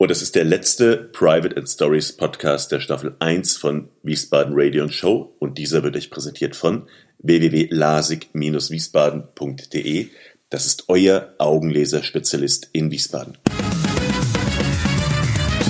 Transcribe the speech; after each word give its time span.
Und 0.00 0.12
es 0.12 0.22
ist 0.22 0.36
der 0.36 0.44
letzte 0.44 0.96
Private 0.96 1.56
and 1.56 1.68
Stories 1.68 2.12
Podcast 2.12 2.70
der 2.70 2.78
Staffel 2.78 3.16
1 3.18 3.56
von 3.56 3.88
Wiesbaden 4.04 4.52
Radio 4.56 4.84
und 4.84 4.94
Show 4.94 5.34
und 5.40 5.58
dieser 5.58 5.82
wird 5.82 5.96
euch 5.96 6.08
präsentiert 6.08 6.54
von 6.54 6.86
www.lasig-wiesbaden.de. 7.18 10.06
Das 10.50 10.66
ist 10.66 10.84
euer 10.86 11.34
Augenleser-Spezialist 11.38 12.70
in 12.72 12.92
Wiesbaden. 12.92 13.38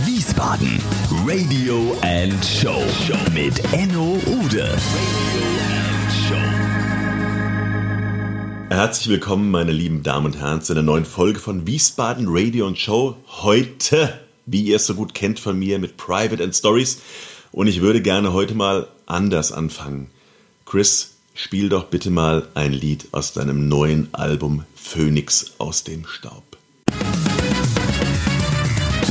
Wiesbaden 0.04 0.78
Radio 1.26 1.96
and 2.02 2.44
Show 2.44 2.82
mit 3.32 3.54
Enno 3.72 4.20
Ude. 4.26 4.76
Herzlich 8.70 9.08
willkommen, 9.08 9.50
meine 9.50 9.72
lieben 9.72 10.02
Damen 10.02 10.26
und 10.26 10.36
Herren, 10.38 10.60
zu 10.60 10.74
einer 10.74 10.82
neuen 10.82 11.06
Folge 11.06 11.40
von 11.40 11.66
Wiesbaden 11.66 12.26
Radio 12.28 12.66
und 12.66 12.78
Show. 12.78 13.16
Heute, 13.26 14.20
wie 14.44 14.62
ihr 14.62 14.76
es 14.76 14.86
so 14.86 14.94
gut 14.94 15.14
kennt 15.14 15.40
von 15.40 15.58
mir, 15.58 15.78
mit 15.78 15.96
Private 15.96 16.44
and 16.44 16.54
Stories. 16.54 17.00
Und 17.50 17.66
ich 17.66 17.80
würde 17.80 18.02
gerne 18.02 18.34
heute 18.34 18.54
mal 18.54 18.86
anders 19.06 19.52
anfangen. 19.52 20.10
Chris, 20.66 21.14
spiel 21.32 21.70
doch 21.70 21.86
bitte 21.86 22.10
mal 22.10 22.46
ein 22.54 22.74
Lied 22.74 23.08
aus 23.12 23.32
deinem 23.32 23.68
neuen 23.68 24.08
Album 24.12 24.64
Phoenix 24.74 25.54
aus 25.56 25.82
dem 25.84 26.06
Staub. 26.06 26.44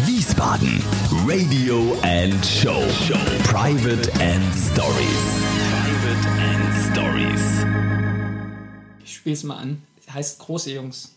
Wiesbaden 0.06 0.84
Radio 1.26 1.98
and 2.04 2.46
Show. 2.46 2.84
Private 3.44 4.14
and 4.22 4.44
Stories. 4.54 5.17
Spiel's 9.28 9.44
mal 9.44 9.58
an. 9.58 9.82
Heißt 10.14 10.40
Große 10.40 10.72
Jungs. 10.72 11.14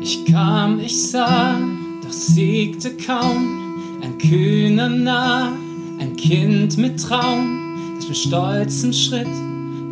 Ich 0.00 0.24
kam, 0.26 0.78
ich 0.78 1.10
sah, 1.10 1.58
doch 2.04 2.12
siegte 2.12 2.96
kaum 2.98 3.74
ein 4.00 4.16
kühner 4.18 4.88
Narr, 4.88 5.52
ein 5.98 6.14
Kind 6.14 6.78
mit 6.78 7.02
Traum, 7.02 7.96
das 7.96 8.06
mit 8.06 8.16
stolzem 8.16 8.92
Schritt, 8.92 9.26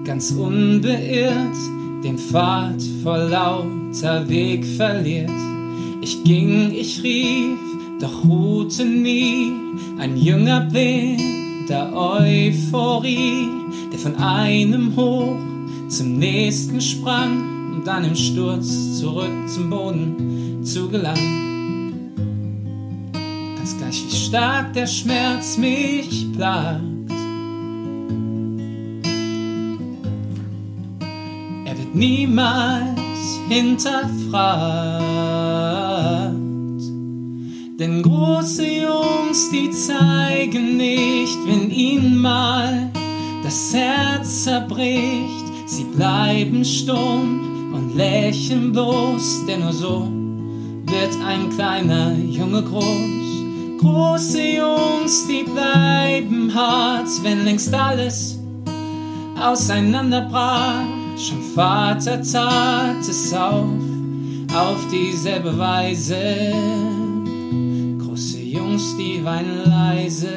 ganz 0.04 0.30
unbeirrt, 0.30 1.56
den 2.04 2.18
Pfad 2.18 2.80
vor 3.02 3.18
lauter 3.18 4.28
Weg 4.28 4.64
verliert. 4.64 5.28
Ich 6.02 6.22
ging, 6.22 6.70
ich 6.70 7.02
rief, 7.02 7.58
doch 8.00 8.24
ruhte 8.24 8.84
nie, 8.84 9.50
ein 9.98 10.16
junger 10.16 10.60
Blind 10.60 11.45
der 11.68 11.92
Euphorie, 11.92 13.48
der 13.92 13.98
von 13.98 14.16
einem 14.16 14.94
Hoch 14.96 15.36
zum 15.88 16.18
nächsten 16.18 16.80
sprang, 16.80 17.72
um 17.74 17.82
dann 17.84 18.04
im 18.04 18.14
Sturz 18.14 18.98
zurück 18.98 19.48
zum 19.48 19.70
Boden 19.70 20.64
zu 20.64 20.88
gelangen. 20.88 22.12
Ganz 23.56 23.76
gleich 23.78 24.04
wie 24.06 24.16
stark 24.16 24.72
der 24.74 24.86
Schmerz 24.86 25.56
mich 25.56 26.32
plagt. 26.32 26.82
Er 31.64 31.76
wird 31.78 31.94
niemals 31.94 33.40
hinterfragt. 33.48 35.35
Denn 37.78 38.02
große 38.02 38.64
Jungs, 38.64 39.50
die 39.50 39.70
zeigen 39.70 40.78
nicht, 40.78 41.36
wenn 41.46 41.70
ihnen 41.70 42.16
mal 42.16 42.90
das 43.42 43.74
Herz 43.74 44.44
zerbricht. 44.44 45.44
Sie 45.66 45.84
bleiben 45.84 46.64
stumm 46.64 47.74
und 47.74 47.94
lächeln 47.94 48.72
bloß, 48.72 49.44
denn 49.46 49.60
nur 49.60 49.74
so 49.74 50.08
wird 50.86 51.18
ein 51.26 51.50
kleiner 51.50 52.14
Junge 52.14 52.62
groß. 52.62 53.82
Große 53.82 54.42
Jungs, 54.56 55.26
die 55.28 55.42
bleiben 55.42 56.54
hart, 56.54 57.08
wenn 57.24 57.44
längst 57.44 57.74
alles 57.74 58.38
auseinanderbrach. 59.38 60.80
Schon 61.18 61.42
Vater 61.54 62.22
tat 62.22 63.00
es 63.00 63.34
auf, 63.34 63.68
auf 64.54 64.78
dieselbe 64.90 65.58
Weise. 65.58 66.95
Die 68.76 69.24
weinen 69.24 69.64
leise. 69.64 70.28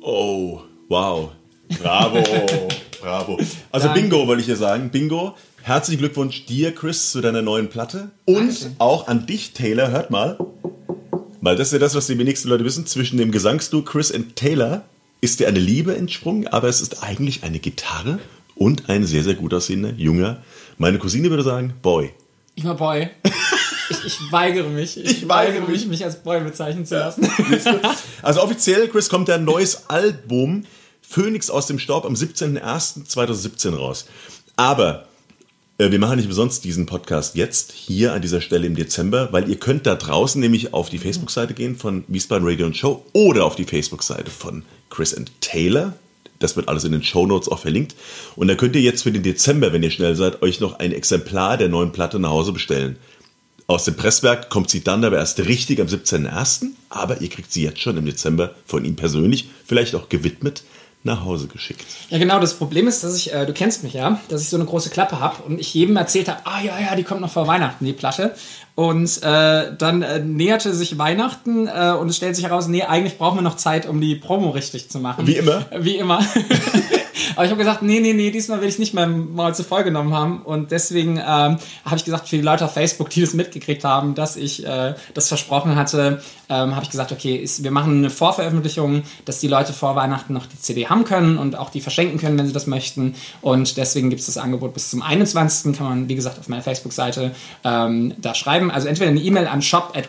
Oh, 0.00 0.60
wow. 0.88 1.30
Bravo, 1.82 2.22
bravo. 3.02 3.38
Also 3.70 3.88
Danke. 3.88 4.00
Bingo, 4.00 4.26
wollte 4.26 4.40
ich 4.40 4.46
hier 4.46 4.56
sagen. 4.56 4.88
Bingo. 4.90 5.34
Herzlichen 5.60 5.98
Glückwunsch 5.98 6.46
dir, 6.46 6.74
Chris, 6.74 7.12
zu 7.12 7.20
deiner 7.20 7.42
neuen 7.42 7.68
Platte. 7.68 8.12
Und 8.24 8.62
Danke. 8.62 8.76
auch 8.78 9.08
an 9.08 9.26
dich, 9.26 9.52
Taylor. 9.52 9.90
Hört 9.90 10.10
mal. 10.10 10.38
Weil 11.42 11.56
das 11.56 11.68
ist 11.68 11.74
ja 11.74 11.78
das, 11.78 11.94
was 11.94 12.06
die 12.06 12.16
wenigsten 12.16 12.48
Leute 12.48 12.64
wissen. 12.64 12.86
Zwischen 12.86 13.18
dem 13.18 13.30
Gesangsduo 13.30 13.82
Chris 13.82 14.10
und 14.10 14.34
Taylor 14.34 14.84
ist 15.20 15.38
dir 15.38 15.48
eine 15.48 15.60
Liebe 15.60 15.94
entsprungen, 15.94 16.46
aber 16.48 16.68
es 16.68 16.80
ist 16.80 17.02
eigentlich 17.02 17.44
eine 17.44 17.58
Gitarre 17.58 18.20
und 18.54 18.88
ein 18.88 19.04
sehr, 19.04 19.22
sehr 19.22 19.34
gut 19.34 19.52
aussehender, 19.52 19.92
junger, 19.98 20.42
meine 20.78 20.98
Cousine 20.98 21.28
würde 21.28 21.42
sagen, 21.42 21.74
Boy. 21.82 22.10
Ich 22.54 22.64
war 22.64 22.74
Boy. 22.74 23.10
Ich, 24.04 24.20
ich 24.20 24.32
weigere 24.32 24.68
mich. 24.68 24.96
Ich, 24.96 25.04
Ich 25.04 25.28
weigere 25.28 25.62
weigere 25.62 25.70
mich, 25.70 25.86
mich 25.86 26.04
als 26.04 26.16
Boy 26.16 26.40
bezeichnen 26.40 26.86
zu 26.86 26.96
lassen. 26.96 27.28
Also 28.22 28.42
offiziell, 28.42 28.88
Chris, 28.88 29.08
kommt 29.08 29.28
ein 29.30 29.44
neues 29.44 29.88
Album 29.88 30.64
Phoenix 31.00 31.50
aus 31.50 31.66
dem 31.66 31.78
Staub 31.78 32.04
am 32.04 32.14
17.01.2017 32.14 33.74
raus. 33.74 34.06
Aber 34.56 35.06
äh, 35.78 35.90
wir 35.90 35.98
machen 35.98 36.16
nicht 36.16 36.26
umsonst 36.26 36.64
diesen 36.64 36.86
Podcast 36.86 37.34
jetzt, 37.34 37.72
hier 37.72 38.12
an 38.12 38.22
dieser 38.22 38.40
Stelle 38.40 38.66
im 38.66 38.76
Dezember, 38.76 39.32
weil 39.32 39.48
ihr 39.48 39.56
könnt 39.56 39.86
da 39.86 39.94
draußen 39.94 40.40
nämlich 40.40 40.72
auf 40.72 40.88
die 40.88 40.98
Facebook-Seite 40.98 41.54
gehen 41.54 41.76
von 41.76 42.04
Wiesbaden 42.08 42.46
Radio 42.46 42.66
und 42.66 42.76
Show 42.76 43.04
oder 43.12 43.44
auf 43.44 43.56
die 43.56 43.64
Facebook-Seite 43.64 44.30
von 44.30 44.64
Chris 44.90 45.14
and 45.14 45.32
Taylor. 45.40 45.94
Das 46.38 46.56
wird 46.56 46.68
alles 46.68 46.84
in 46.84 46.92
den 46.92 47.02
Show 47.02 47.26
Notes 47.26 47.48
auch 47.48 47.58
verlinkt. 47.58 47.94
Und 48.36 48.48
da 48.48 48.54
könnt 48.54 48.74
ihr 48.74 48.82
jetzt 48.82 49.02
für 49.02 49.12
den 49.12 49.22
Dezember, 49.22 49.72
wenn 49.72 49.82
ihr 49.82 49.90
schnell 49.90 50.16
seid, 50.16 50.42
euch 50.42 50.60
noch 50.60 50.78
ein 50.78 50.92
Exemplar 50.92 51.56
der 51.56 51.68
neuen 51.68 51.92
Platte 51.92 52.18
nach 52.18 52.30
Hause 52.30 52.52
bestellen. 52.52 52.96
Aus 53.66 53.84
dem 53.84 53.94
Presswerk 53.94 54.50
kommt 54.50 54.70
sie 54.70 54.82
dann 54.82 55.04
aber 55.04 55.18
erst 55.18 55.38
richtig 55.40 55.80
am 55.80 55.86
17.01., 55.86 56.68
aber 56.90 57.20
ihr 57.20 57.28
kriegt 57.28 57.52
sie 57.52 57.62
jetzt 57.62 57.80
schon 57.80 57.96
im 57.96 58.04
Dezember 58.04 58.54
von 58.66 58.84
ihm 58.84 58.96
persönlich, 58.96 59.48
vielleicht 59.64 59.94
auch 59.94 60.08
gewidmet, 60.08 60.62
nach 61.04 61.24
Hause 61.24 61.48
geschickt. 61.48 61.84
Ja, 62.10 62.18
genau. 62.18 62.38
Das 62.38 62.54
Problem 62.54 62.86
ist, 62.86 63.02
dass 63.02 63.16
ich, 63.16 63.32
äh, 63.32 63.44
du 63.44 63.52
kennst 63.52 63.82
mich 63.82 63.94
ja, 63.94 64.20
dass 64.28 64.42
ich 64.42 64.48
so 64.48 64.56
eine 64.56 64.66
große 64.66 64.90
Klappe 64.90 65.18
habe 65.18 65.42
und 65.42 65.58
ich 65.58 65.74
jedem 65.74 65.96
erzählt 65.96 66.28
habe, 66.28 66.40
ah 66.44 66.62
ja, 66.62 66.78
ja, 66.78 66.94
die 66.94 67.02
kommt 67.02 67.20
noch 67.20 67.30
vor 67.30 67.46
Weihnachten, 67.46 67.84
die 67.84 67.92
Platte. 67.92 68.34
Und 68.74 69.22
äh, 69.22 69.72
dann 69.76 70.02
äh, 70.02 70.20
näherte 70.20 70.72
sich 70.74 70.98
Weihnachten 70.98 71.66
äh, 71.66 71.94
und 71.98 72.08
es 72.08 72.16
stellt 72.16 72.36
sich 72.36 72.44
heraus, 72.44 72.68
nee, 72.68 72.84
eigentlich 72.84 73.18
brauchen 73.18 73.38
wir 73.38 73.42
noch 73.42 73.56
Zeit, 73.56 73.86
um 73.86 74.00
die 74.00 74.14
Promo 74.14 74.50
richtig 74.50 74.90
zu 74.90 75.00
machen. 75.00 75.26
Wie 75.26 75.36
immer? 75.36 75.66
Wie 75.78 75.96
immer. 75.96 76.24
Aber 77.34 77.44
ich 77.44 77.50
habe 77.50 77.58
gesagt, 77.58 77.82
nee, 77.82 78.00
nee, 78.00 78.12
nee, 78.12 78.30
diesmal 78.30 78.60
will 78.60 78.68
ich 78.68 78.78
nicht 78.78 78.94
mehr 78.94 79.06
mal 79.06 79.54
zu 79.54 79.64
voll 79.64 79.84
genommen 79.84 80.14
haben. 80.14 80.42
Und 80.42 80.70
deswegen 80.70 81.16
ähm, 81.16 81.58
habe 81.84 81.96
ich 81.96 82.04
gesagt, 82.04 82.28
für 82.28 82.36
die 82.36 82.42
Leute 82.42 82.64
auf 82.64 82.74
Facebook, 82.74 83.10
die 83.10 83.20
das 83.20 83.34
mitgekriegt 83.34 83.84
haben, 83.84 84.14
dass 84.14 84.36
ich 84.36 84.66
äh, 84.66 84.94
das 85.14 85.28
versprochen 85.28 85.76
hatte, 85.76 86.22
ähm, 86.48 86.74
habe 86.74 86.84
ich 86.84 86.90
gesagt, 86.90 87.12
okay, 87.12 87.36
ist, 87.36 87.64
wir 87.64 87.70
machen 87.70 87.98
eine 87.98 88.10
Vorveröffentlichung, 88.10 89.02
dass 89.24 89.40
die 89.40 89.48
Leute 89.48 89.72
vor 89.72 89.96
Weihnachten 89.96 90.34
noch 90.34 90.46
die 90.46 90.58
CD 90.58 90.86
haben 90.86 91.04
können 91.04 91.38
und 91.38 91.56
auch 91.56 91.70
die 91.70 91.80
verschenken 91.80 92.18
können, 92.18 92.38
wenn 92.38 92.46
sie 92.46 92.52
das 92.52 92.66
möchten. 92.66 93.14
Und 93.40 93.76
deswegen 93.76 94.10
gibt 94.10 94.20
es 94.20 94.26
das 94.26 94.36
Angebot 94.36 94.74
bis 94.74 94.90
zum 94.90 95.02
21. 95.02 95.76
Kann 95.76 95.86
man, 95.86 96.08
wie 96.08 96.14
gesagt, 96.14 96.38
auf 96.38 96.48
meiner 96.48 96.62
Facebook-Seite 96.62 97.32
ähm, 97.64 98.14
da 98.18 98.34
schreiben. 98.34 98.70
Also 98.70 98.88
entweder 98.88 99.10
eine 99.10 99.20
E-Mail 99.20 99.46
an 99.46 99.62
shop 99.62 99.94
at 99.96 100.08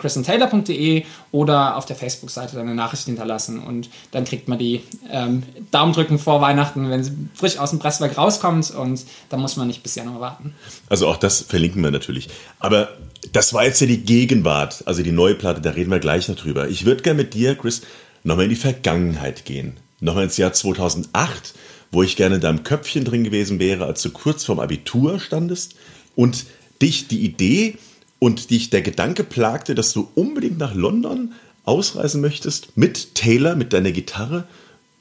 oder 1.32 1.78
auf 1.78 1.86
der 1.86 1.96
Facebook-Seite 1.96 2.60
eine 2.60 2.76
Nachricht 2.76 3.06
hinterlassen. 3.06 3.60
Und 3.60 3.90
dann 4.12 4.26
kriegt 4.26 4.48
man 4.48 4.60
die 4.60 4.82
ähm, 5.10 5.44
Daumen 5.72 5.94
drücken 5.94 6.20
vor 6.20 6.42
Weihnachten, 6.42 6.90
wenn 6.90 7.04
sie 7.04 7.12
frisch 7.34 7.57
aus 7.57 7.72
dem 7.72 7.79
Presswerk 7.79 8.18
rauskommt. 8.18 8.72
Und 8.72 9.06
dann 9.29 9.40
muss 9.40 9.56
man 9.56 9.68
nicht 9.68 9.84
bis 9.84 9.96
Januar 9.96 10.19
warten. 10.19 10.56
Also 10.90 11.07
auch 11.07 11.18
das 11.18 11.41
verlinken 11.41 11.84
wir 11.84 11.91
natürlich. 11.91 12.29
Aber 12.59 12.90
das 13.31 13.54
war 13.54 13.65
jetzt 13.65 13.81
ja 13.81 13.88
die 13.88 14.04
Gegenwart, 14.04 14.83
also 14.86 15.04
die 15.04 15.12
neue 15.12 15.36
Platte, 15.36 15.62
da 15.62 15.71
reden 15.71 15.92
wir 15.92 16.00
gleich 16.00 16.27
noch 16.27 16.36
drüber. 16.36 16.68
Ich 16.69 16.86
würde 16.86 17.04
gerne 17.04 17.24
mit 17.24 17.33
dir, 17.33 17.56
Chris, 17.56 17.81
nochmal 18.24 18.45
in 18.45 18.50
die 18.51 18.56
Vergangenheit 18.56 19.45
gehen. 19.45 19.77
Nochmal 20.00 20.25
ins 20.25 20.38
Jahr 20.38 20.54
2008, 20.54 21.54
wo 21.92 22.04
ich 22.04 22.15
gerne 22.15 22.36
in 22.36 22.42
deinem 22.42 22.63
Köpfchen 22.63 23.06
drin 23.06 23.24
gewesen 23.24 23.59
wäre, 23.59 23.86
als 23.86 24.01
du 24.01 24.09
kurz 24.12 24.44
vorm 24.44 24.59
Abitur 24.59 25.19
standest 25.19 25.75
und 26.16 26.45
dich 26.81 27.07
die 27.07 27.24
Idee 27.24 27.77
und 28.19 28.50
dich 28.50 28.69
der 28.69 28.81
Gedanke 28.81 29.24
plagte, 29.24 29.75
dass 29.75 29.94
du 29.94 30.09
unbedingt 30.16 30.57
nach 30.57 30.74
London 30.74 31.33
ausreisen 31.66 32.21
möchtest 32.21 32.77
mit 32.77 33.16
Taylor, 33.16 33.56
mit 33.56 33.74
deiner 33.74 33.92
Gitarre 33.92 34.45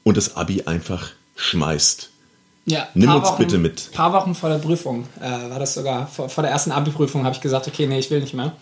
und 0.03 0.17
das 0.17 0.35
Abi 0.35 0.63
einfach 0.63 1.11
schmeißt. 1.35 2.09
Ja, 2.65 2.87
Nimm 2.93 3.13
uns 3.13 3.27
Wochen, 3.27 3.37
bitte 3.39 3.57
mit. 3.57 3.91
paar 3.91 4.13
Wochen 4.13 4.35
vor 4.35 4.49
der 4.49 4.57
Prüfung 4.57 5.05
äh, 5.19 5.49
war 5.49 5.59
das 5.59 5.73
sogar. 5.73 6.07
Vor, 6.07 6.29
vor 6.29 6.43
der 6.43 6.51
ersten 6.51 6.71
Abi-Prüfung 6.71 7.25
habe 7.25 7.35
ich 7.35 7.41
gesagt, 7.41 7.67
okay, 7.67 7.87
nee, 7.87 7.99
ich 7.99 8.09
will 8.09 8.21
nicht 8.21 8.33
mehr. 8.33 8.53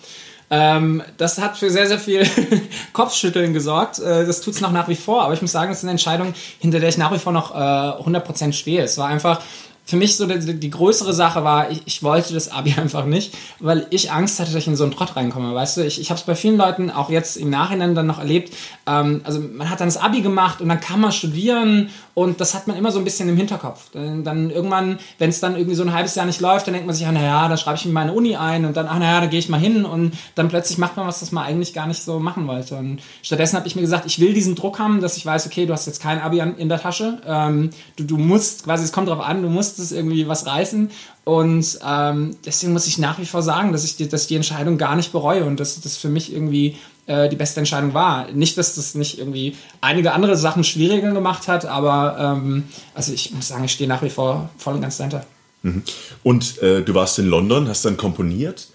Ähm, 0.50 1.02
das 1.18 1.38
hat 1.38 1.58
für 1.58 1.70
sehr, 1.70 1.88
sehr 1.88 2.00
viel 2.00 2.28
Kopfschütteln 2.94 3.54
gesorgt. 3.54 4.00
Äh, 4.00 4.26
das 4.26 4.42
tut 4.42 4.56
es 4.56 4.62
noch 4.62 4.72
nach 4.72 4.88
wie 4.90 4.96
vor, 4.96 5.22
aber 5.24 5.34
ich 5.34 5.42
muss 5.42 5.52
sagen, 5.52 5.72
es 5.72 5.78
ist 5.78 5.84
eine 5.84 5.92
Entscheidung, 5.92 6.34
hinter 6.60 6.80
der 6.80 6.90
ich 6.90 6.98
nach 6.98 7.14
wie 7.14 7.20
vor 7.20 7.32
noch 7.32 7.54
äh, 7.54 7.58
100% 7.58 8.54
stehe. 8.54 8.82
Es 8.84 8.98
war 8.98 9.08
einfach 9.08 9.42
für 9.86 9.98
mich 9.98 10.16
so 10.16 10.26
die, 10.26 10.60
die 10.60 10.70
größere 10.70 11.14
Sache 11.14 11.44
war, 11.44 11.70
ich, 11.70 11.82
ich, 11.86 12.04
wollte 12.04 12.34
das 12.34 12.52
Abi 12.52 12.74
einfach 12.78 13.06
nicht, 13.06 13.34
weil 13.60 13.88
ich 13.90 14.12
Angst 14.12 14.40
hatte, 14.40 14.52
dass 14.52 14.62
ich 14.62 14.68
in 14.68 14.76
so 14.76 14.84
einen 14.84 14.94
Trott 14.94 15.16
reinkomme, 15.16 15.54
weißt 15.54 15.78
du? 15.78 15.86
Ich, 15.86 16.00
ich 16.00 16.10
habe 16.10 16.20
es 16.20 16.26
bei 16.26 16.36
vielen 16.36 16.58
Leuten 16.58 16.90
auch 16.90 17.10
jetzt 17.10 17.36
im 17.38 17.50
Nachhinein 17.50 17.96
dann 17.96 18.08
noch 18.08 18.20
erlebt. 18.20 18.54
Ähm, 18.88 19.22
also 19.24 19.40
man 19.40 19.70
hat 19.70 19.82
dann 19.82 19.88
das 19.88 19.98
Abi 19.98 20.22
gemacht 20.22 20.62
und 20.62 20.70
dann 20.70 20.80
kann 20.80 21.00
man 21.00 21.12
studieren 21.12 21.90
und 22.14 22.42
das 22.42 22.54
hat 22.54 22.68
man 22.68 22.78
immer 22.78 22.92
so 22.92 23.00
ein 23.00 23.06
bisschen 23.06 23.30
im 23.30 23.38
Hinterkopf. 23.38 23.90
Dann, 23.94 24.24
dann 24.24 24.50
irgendwann, 24.50 25.00
wenn 25.18 25.30
es 25.30 25.40
dann 25.40 25.56
irgendwie 25.56 25.76
so 25.76 25.84
ein 25.84 25.94
halbes 25.94 26.16
Jahr 26.16 26.26
nicht 26.26 26.42
läuft, 26.42 26.68
dann 26.68 26.74
denkt 26.74 26.88
man 26.88 26.96
sich, 26.96 27.06
ah, 27.08 27.12
naja, 27.12 27.48
dann 27.48 27.58
schreibe 27.58 27.78
ich 27.78 27.86
mir 27.86 27.94
meine 27.94 28.14
Uni 28.14 28.36
ein 28.36 28.66
und 28.66 28.78
dann, 28.78 28.88
ach 28.88 29.00
naja, 29.00 29.22
dann 29.22 29.30
gehe 29.30 29.40
ich 29.40 29.50
mal 29.50 29.60
hin 29.60 29.86
und 29.86 30.14
dann 30.36 30.50
plötzlich 30.50 30.78
macht 30.78 30.98
man 30.98 31.08
was, 31.08 31.20
das 31.20 31.32
man 31.32 31.44
eigentlich 31.44 31.74
gar 31.74 31.88
nicht 31.88 32.04
so 32.04 32.20
machen 32.20 32.48
wollte. 32.48 32.76
Und 32.76 33.02
stattdessen 33.24 33.58
habe 33.58 33.68
ich 33.68 33.76
mir 33.76 33.82
gesagt, 33.82 34.06
ich 34.06 34.20
will 34.20 34.34
diesen 34.34 34.56
Druck 34.56 34.80
haben, 34.80 35.02
dass 35.02 35.18
ich 35.18 35.26
weiß, 35.26 35.48
okay, 35.48 35.66
du 35.66 35.74
hast 35.74 35.86
jetzt 35.86 36.02
kein 36.02 36.20
Abi 36.20 36.40
in 36.40 36.70
der 36.70 36.82
Tasche. 36.82 37.22
Ähm, 37.26 37.72
du, 37.96 38.04
du 38.04 38.18
musst 38.18 38.66
quasi, 38.66 38.84
es 38.84 38.92
kommt 38.92 39.08
darauf 39.08 39.26
an, 39.26 39.42
du 39.42 39.50
musst 39.50 39.71
es 39.80 39.92
irgendwie 39.92 40.28
was 40.28 40.46
reißen. 40.46 40.90
Und 41.24 41.80
ähm, 41.86 42.36
deswegen 42.46 42.74
muss 42.74 42.88
ich 42.88 42.98
nach 42.98 43.20
wie 43.20 43.26
vor 43.26 43.42
sagen, 43.42 43.72
dass 43.72 43.84
ich 43.84 43.96
die, 43.96 44.10
dass 44.10 44.28
die 44.28 44.36
Entscheidung 44.36 44.78
gar 44.78 44.96
nicht 44.96 45.12
bereue 45.12 45.46
und 45.46 45.60
dass 45.60 45.80
das 45.80 45.98
für 45.98 46.10
mich 46.10 46.34
irgendwie 46.34 46.78
äh, 47.08 47.30
die 47.30 47.36
beste 47.36 47.60
Entscheidung 47.60 47.94
war. 47.94 48.32
Nicht, 48.32 48.58
dass 48.58 48.76
das 48.76 48.96
nicht 48.96 49.20
irgendwie 49.20 49.56
einige 49.82 50.14
andere 50.14 50.36
Sachen 50.38 50.64
schwieriger 50.64 51.12
gemacht 51.12 51.48
hat, 51.48 51.66
aber 51.66 52.38
ähm, 52.38 52.64
also 52.94 53.14
ich 53.14 53.32
muss 53.32 53.50
sagen, 53.50 53.64
ich 53.64 53.72
stehe 53.72 53.88
nach 53.88 54.02
wie 54.02 54.10
vor 54.10 54.50
voll 54.58 54.76
und 54.76 54.82
ganz 54.82 54.98
dahinter. 54.98 55.26
Mhm. 55.64 55.84
Und 56.24 56.62
äh, 56.62 56.82
du 56.82 56.94
warst 56.94 57.20
in 57.20 57.28
London, 57.28 57.68
hast 57.68 57.86
dann 57.86 57.98
komponiert. 57.98 58.68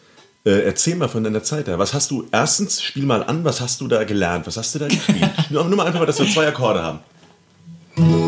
Äh, 0.44 0.64
erzähl 0.64 0.94
mal 0.94 1.08
von 1.08 1.24
deiner 1.24 1.42
Zeit 1.42 1.66
da. 1.66 1.78
Was 1.78 1.92
hast 1.92 2.10
du, 2.12 2.24
erstens, 2.30 2.80
spiel 2.80 3.04
mal 3.04 3.24
an, 3.24 3.44
was 3.44 3.60
hast 3.60 3.80
du 3.80 3.88
da 3.88 4.04
gelernt? 4.04 4.46
Was 4.46 4.56
hast 4.56 4.74
du 4.74 4.78
da 4.78 4.86
gespielt? 4.86 5.28
nur, 5.50 5.64
nur 5.64 5.76
mal 5.76 5.86
einfach 5.86 5.98
mal, 5.98 6.06
dass 6.06 6.18
wir 6.20 6.30
zwei 6.30 6.46
Akkorde 6.46 6.82
haben. 6.82 8.25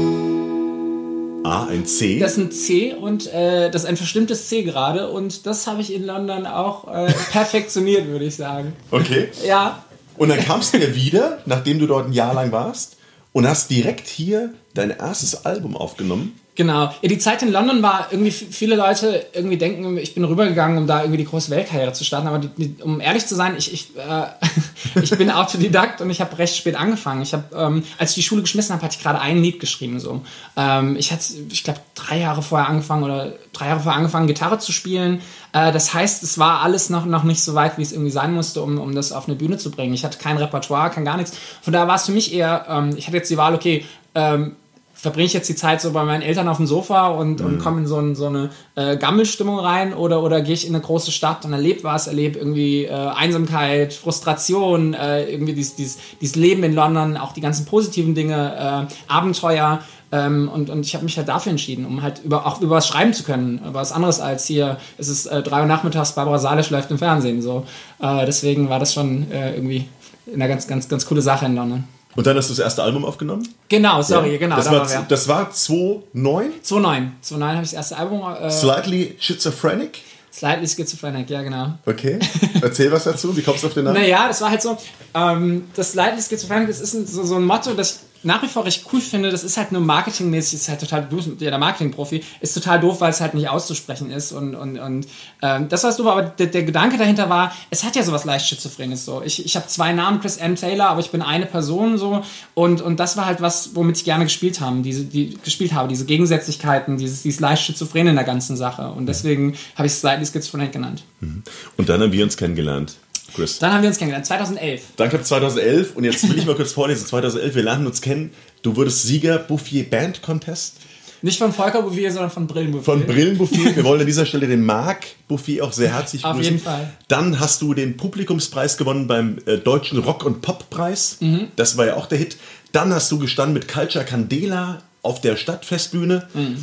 A, 1.49 1.67
ein 1.67 1.87
C. 1.87 2.19
Das 2.19 2.33
ist 2.33 2.39
ein 2.39 2.51
C 2.53 2.95
und 2.95 3.33
äh, 3.33 3.71
das 3.71 3.83
ist 3.83 3.89
ein 3.89 3.97
verstimmtes 3.97 4.49
C 4.49 4.63
gerade 4.63 5.09
und 5.09 5.47
das 5.47 5.67
habe 5.67 5.81
ich 5.81 5.93
in 5.93 6.05
London 6.05 6.47
auch 6.47 6.87
äh, 6.93 7.13
perfektioniert, 7.33 8.07
würde 8.07 8.27
ich 8.27 8.37
sagen. 8.37 8.75
Okay. 8.91 9.29
Ja. 9.47 9.83
Und 10.17 10.29
dann 10.31 10.41
kamst 10.41 10.75
du 10.75 10.79
ja 10.79 10.95
wieder, 10.95 11.39
nachdem 11.47 11.79
du 11.79 11.87
dort 11.87 12.09
ein 12.09 12.13
Jahr 12.13 12.35
lang 12.35 12.53
warst, 12.53 12.97
und 13.33 13.47
hast 13.47 13.71
direkt 13.71 14.09
hier 14.09 14.53
dein 14.75 14.91
erstes 14.91 15.45
Album 15.47 15.77
aufgenommen. 15.77 16.41
Genau. 16.59 16.93
Ja, 17.03 17.09
die 17.09 17.19
Zeit 17.19 17.41
in 17.43 17.53
London 17.53 17.85
war 17.85 18.09
irgendwie, 18.11 18.33
viele 18.33 18.75
Leute 18.75 19.25
irgendwie 19.33 19.59
denken, 19.59 19.97
ich 19.97 20.13
bin 20.13 20.25
rübergegangen, 20.25 20.77
um 20.77 20.89
da 20.89 21.03
irgendwie 21.03 21.19
die 21.19 21.25
große 21.25 21.53
Weltkarriere 21.53 21.93
zu 21.93 22.03
starten. 22.03 22.27
Aber 22.27 22.41
die, 22.41 22.49
die, 22.49 22.83
um 22.83 23.01
ehrlich 23.01 23.27
zu 23.27 23.37
sein, 23.37 23.55
ich, 23.57 23.73
ich, 23.73 23.97
äh, 23.97 24.27
ich 25.01 25.11
bin 25.17 25.31
Autodidakt 25.31 26.01
und 26.01 26.11
ich 26.11 26.21
habe 26.21 26.37
recht 26.37 26.57
spät 26.57 26.75
angefangen. 26.75 27.23
Ich 27.23 27.33
habe, 27.33 27.45
ähm, 27.55 27.85
als 27.97 28.11
ich 28.11 28.17
die 28.17 28.23
Schule 28.25 28.43
geschmissen 28.43 28.75
habe, 28.75 28.83
hatte 28.83 28.97
ich 28.97 29.03
gerade 29.05 29.21
ein 29.21 29.41
Lied 29.41 29.61
geschrieben. 29.61 30.01
So. 30.01 30.23
Ähm, 30.57 30.97
ich 30.97 31.13
hatte, 31.13 31.33
ich 31.49 31.63
glaube, 31.63 31.79
drei 31.95 32.19
Jahre 32.19 32.43
vorher 32.43 32.69
angefangen 32.69 33.05
oder 33.05 33.35
drei 33.53 33.69
Jahre 33.69 33.79
vorher 33.79 33.99
angefangen, 33.99 34.27
Gitarre 34.27 34.59
zu 34.59 34.73
spielen. 34.73 35.21
Äh, 35.53 35.71
das 35.71 35.95
heißt, 35.95 36.25
es 36.25 36.41
war 36.41 36.63
alles 36.63 36.91
noch, 36.91 37.07
noch 37.07 37.23
nicht 37.23 37.41
so 37.41 37.55
weit, 37.55 37.79
wie 37.79 37.83
es 37.83 37.93
irgendwie 37.93 38.11
sein 38.11 38.35
musste, 38.35 38.63
um, 38.63 38.81
um 38.81 38.97
das 38.97 39.13
auf 39.13 39.29
eine 39.29 39.37
Bühne 39.37 39.59
zu 39.59 39.71
bringen. 39.71 39.95
Ich 39.95 40.05
hatte 40.05 40.19
kein 40.19 40.37
Repertoire, 40.37 40.91
kein 40.91 41.05
gar 41.05 41.19
nichts. 41.19 41.39
Von 41.63 41.73
daher 41.73 41.87
war 41.87 41.95
es 41.95 42.07
für 42.07 42.13
mich 42.13 42.35
eher, 42.35 42.67
ähm, 42.69 42.97
ich 42.97 43.07
hatte 43.07 43.17
jetzt 43.17 43.31
die 43.31 43.37
Wahl, 43.37 43.55
okay, 43.55 43.85
ähm, 44.17 44.57
verbringe 45.01 45.27
ich 45.27 45.33
jetzt 45.33 45.49
die 45.49 45.55
Zeit 45.55 45.81
so 45.81 45.93
bei 45.93 46.05
meinen 46.05 46.23
Eltern 46.23 46.49
auf 46.49 46.57
dem 46.57 46.67
Sofa 46.67 47.07
und, 47.07 47.39
mhm. 47.39 47.47
und 47.47 47.59
komme 47.61 47.81
in 47.81 47.87
so, 47.87 47.99
ein, 47.99 48.17
so 48.17 48.27
eine 48.27 48.51
äh, 48.75 48.97
Gammelstimmung 48.97 49.61
rein 49.61 49.95
oder, 49.95 50.25
oder 50.25 50.41
gehe 50.41 50.55
ich 50.55 50.67
in 50.67 50.75
eine 50.75 50.83
große 50.83 51.13
Stadt 51.13 51.45
und 51.45 51.53
erlebe 51.53 51.85
was, 51.85 52.09
erlebe 52.09 52.37
irgendwie 52.39 52.85
äh, 52.85 52.93
Einsamkeit, 52.93 53.93
Frustration, 53.93 54.95
äh, 54.95 55.31
irgendwie 55.31 55.55
dieses, 55.55 55.77
dieses, 55.77 55.99
dieses 56.21 56.35
Leben 56.35 56.65
in 56.65 56.75
London, 56.75 57.17
auch 57.17 57.33
die 57.33 57.41
ganzen 57.41 57.65
positiven 57.65 58.17
Dinge, 58.17 58.89
äh, 58.91 59.13
Abenteuer. 59.13 59.81
Ähm, 60.11 60.51
und, 60.53 60.69
und 60.69 60.85
ich 60.85 60.95
habe 60.95 61.05
mich 61.05 61.17
halt 61.17 61.29
dafür 61.29 61.51
entschieden, 61.51 61.87
um 61.87 62.03
halt 62.03 62.23
über, 62.25 62.45
auch 62.45 62.61
über 62.61 62.77
was 62.77 62.89
schreiben 62.89 63.13
zu 63.13 63.23
können. 63.23 63.61
Was 63.73 63.93
anderes 63.93 64.19
als 64.19 64.47
hier, 64.47 64.79
es 64.97 65.09
ist 65.09 65.27
äh, 65.27 65.43
drei 65.43 65.61
Uhr 65.61 65.67
nachmittags, 65.67 66.13
Barbara 66.13 66.39
Salisch 66.39 66.71
läuft 66.71 66.91
im 66.91 66.99
Fernsehen. 66.99 67.41
So. 67.41 67.67
Äh, 68.01 68.27
deswegen 68.27 68.69
war 68.69 68.81
das 68.81 68.95
schon 68.95 69.27
irgendwie 69.31 69.87
eine 70.33 70.49
ganz, 70.49 70.67
ganz, 70.67 70.89
ganz 70.89 71.07
coole 71.07 71.23
Sache 71.23 71.47
in 71.47 71.55
London. 71.55 71.85
Und 72.19 72.27
dann 72.27 72.37
hast 72.37 72.51
du 72.51 72.53
das 72.53 72.59
erste 72.59 72.83
Album 72.83 73.05
aufgenommen? 73.05 73.47
Genau, 73.69 74.03
sorry, 74.03 74.33
ja. 74.33 74.39
genau. 74.39 74.57
Das, 74.57 74.65
da 74.65 74.73
war, 74.73 74.91
war 74.91 75.07
das 75.09 75.29
war 75.29 75.53
2009? 75.53 76.51
2009. 76.63 77.13
2009 77.21 77.55
habe 77.55 77.65
ich 77.65 77.71
das 77.71 77.77
erste 77.77 77.97
Album. 77.97 78.23
Äh, 78.43 78.51
Slightly 78.51 79.15
Schizophrenic? 79.21 80.01
Slightly 80.33 80.67
Schizophrenic, 80.67 81.31
ja, 81.31 81.43
genau. 81.43 81.75
Okay. 81.87 82.19
Erzähl 82.61 82.91
was 82.91 83.05
dazu. 83.05 83.37
Wie 83.37 83.43
kommst 83.43 83.63
du 83.63 83.69
auf 83.69 83.75
den 83.75 83.85
Namen? 83.85 83.97
Naja, 84.01 84.27
das 84.27 84.41
war 84.41 84.51
halt 84.51 84.61
so. 84.61 84.77
Ähm, 85.15 85.69
das 85.77 85.93
Slightly 85.93 86.21
Schizophrenic, 86.21 86.67
das 86.67 86.81
ist 86.81 86.95
ein, 86.95 87.07
so, 87.07 87.23
so 87.23 87.37
ein 87.37 87.45
Motto, 87.45 87.73
das 87.75 88.01
nach 88.23 88.43
wie 88.43 88.49
vor 88.49 88.65
recht 88.65 88.85
cool 88.93 89.01
finde, 89.01 89.31
das 89.31 89.45
ist 89.45 89.57
halt 89.57 89.73
nur 89.73 89.81
marketingmäßig, 89.81 90.55
ist 90.55 90.69
halt 90.69 90.81
total 90.81 91.05
doof, 91.05 91.27
ja, 91.39 91.51
der 91.51 91.59
Marketingprofi 91.59 92.23
ist 92.41 92.55
total 92.55 92.81
doof, 92.81 93.01
weil 93.01 93.11
es 93.11 93.21
halt 93.21 93.35
nicht 93.35 93.49
auszusprechen 93.49 94.11
ist 94.11 94.33
und, 94.33 94.55
und, 94.55 94.79
und 94.79 95.07
ähm, 95.43 95.69
das 95.69 95.85
war 95.85 95.97
doof, 95.97 96.07
aber 96.07 96.23
der, 96.23 96.47
der, 96.47 96.63
Gedanke 96.65 96.99
dahinter 96.99 97.29
war, 97.29 97.53
es 97.71 97.85
hat 97.85 97.97
ja 97.97 98.03
sowas 98.03 98.25
leicht 98.25 98.47
Schizophrenes 98.47 99.05
so. 99.05 99.23
Ich, 99.25 99.45
ich 99.45 99.57
habe 99.57 99.67
zwei 99.67 99.93
Namen, 99.93 100.21
Chris 100.21 100.37
M. 100.37 100.57
Taylor, 100.57 100.89
aber 100.89 101.01
ich 101.01 101.11
bin 101.11 101.23
eine 101.23 101.47
Person 101.47 101.99
so 101.99 102.25
und, 102.55 102.81
und 102.81 102.99
das 102.99 103.17
war 103.17 103.27
halt 103.27 103.41
was, 103.41 103.75
womit 103.75 103.99
ich 103.99 104.05
gerne 104.05 104.25
gespielt 104.25 104.61
habe, 104.61 104.81
diese, 104.83 105.05
die, 105.05 105.39
gespielt 105.43 105.73
habe, 105.73 105.89
diese 105.89 106.05
Gegensätzlichkeiten, 106.05 106.97
dieses, 106.97 107.23
dieses 107.23 107.41
leicht 107.41 107.63
Schizophren 107.63 108.09
in 108.09 108.17
der 108.17 108.25
ganzen 108.25 108.57
Sache 108.57 108.91
und 108.91 109.07
deswegen 109.07 109.55
habe 109.77 109.87
ich 109.87 109.93
es 109.93 110.01
Slightly 110.01 110.27
Schizophrenic 110.27 110.73
genannt. 110.73 111.05
Mhm. 111.21 111.43
Und 111.77 111.89
dann 111.89 112.01
haben 112.01 112.13
wir 112.13 112.25
uns 112.25 112.37
kennengelernt. 112.37 112.97
Chris. 113.35 113.59
Dann 113.59 113.73
haben 113.73 113.83
wir 113.83 113.89
uns 113.89 113.99
kennengelernt, 113.99 114.27
2011. 114.27 114.83
Danke 114.97 115.23
2011 115.23 115.97
und 115.97 116.05
jetzt 116.05 116.29
will 116.29 116.39
ich 116.39 116.47
mal 116.47 116.55
kurz 116.55 116.73
vorlesen, 116.73 117.07
2011, 117.07 117.55
wir 117.55 117.63
lernen 117.63 117.87
uns 117.87 118.01
kennen. 118.01 118.31
Du 118.63 118.77
wurdest 118.77 119.03
Sieger 119.03 119.39
Bouffier 119.39 119.89
Band 119.89 120.23
Contest. 120.23 120.77
Nicht 121.21 121.39
von 121.39 121.53
Volker 121.53 121.83
Bouffier, 121.83 122.13
sondern 122.13 122.31
von 122.31 122.47
Brillenbouffier. 122.47 122.85
Von 122.85 123.07
Brillenbouffier. 123.07 123.75
Wir 123.75 123.85
wollen 123.85 124.01
an 124.01 124.07
dieser 124.07 124.25
Stelle 124.25 124.47
den 124.47 124.65
Marc 124.65 125.07
Bouffier 125.27 125.65
auch 125.65 125.73
sehr 125.73 125.93
herzlich 125.93 126.23
grüßen. 126.23 126.39
Auf 126.39 126.45
jeden 126.45 126.59
Fall. 126.61 126.93
Dann 127.09 127.41
hast 127.41 127.61
du 127.61 127.75
den 127.75 127.97
Publikumspreis 127.97 128.77
gewonnen 128.77 129.09
beim 129.09 129.39
äh, 129.47 129.59
Deutschen 129.59 129.99
Rock- 129.99 130.25
und 130.25 130.43
Poppreis. 130.43 131.17
Mhm. 131.21 131.49
Das 131.57 131.77
war 131.77 131.87
ja 131.87 131.97
auch 131.97 132.07
der 132.07 132.19
Hit. 132.19 132.37
Dann 132.71 132.93
hast 132.95 133.11
du 133.11 133.19
gestanden 133.19 133.55
mit 133.55 133.67
Culture 133.67 134.05
Candela 134.05 134.83
auf 135.03 135.21
der 135.21 135.37
Stadtfestbühne. 135.37 136.29
Mhm. 136.35 136.59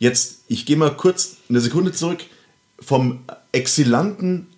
Jetzt, 0.00 0.38
ich 0.48 0.66
gehe 0.66 0.76
mal 0.76 0.90
kurz 0.90 1.36
eine 1.48 1.60
Sekunde 1.60 1.92
zurück. 1.92 2.24
Vom 2.80 3.20
Exilanten 3.52 4.48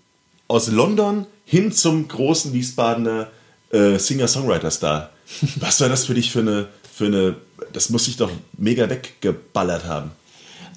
aus 0.48 0.68
London 0.68 1.26
hin 1.52 1.70
zum 1.70 2.08
großen 2.08 2.54
Wiesbadener 2.54 3.28
äh, 3.70 3.98
Singer-Songwriter-Star. 3.98 5.10
Was 5.56 5.82
war 5.82 5.90
das 5.90 6.06
für 6.06 6.14
dich 6.14 6.32
für 6.32 6.40
eine, 6.40 6.68
für 6.90 7.04
eine, 7.04 7.36
das 7.74 7.90
muss 7.90 8.06
sich 8.06 8.16
doch 8.16 8.30
mega 8.56 8.88
weggeballert 8.88 9.84
haben. 9.84 10.12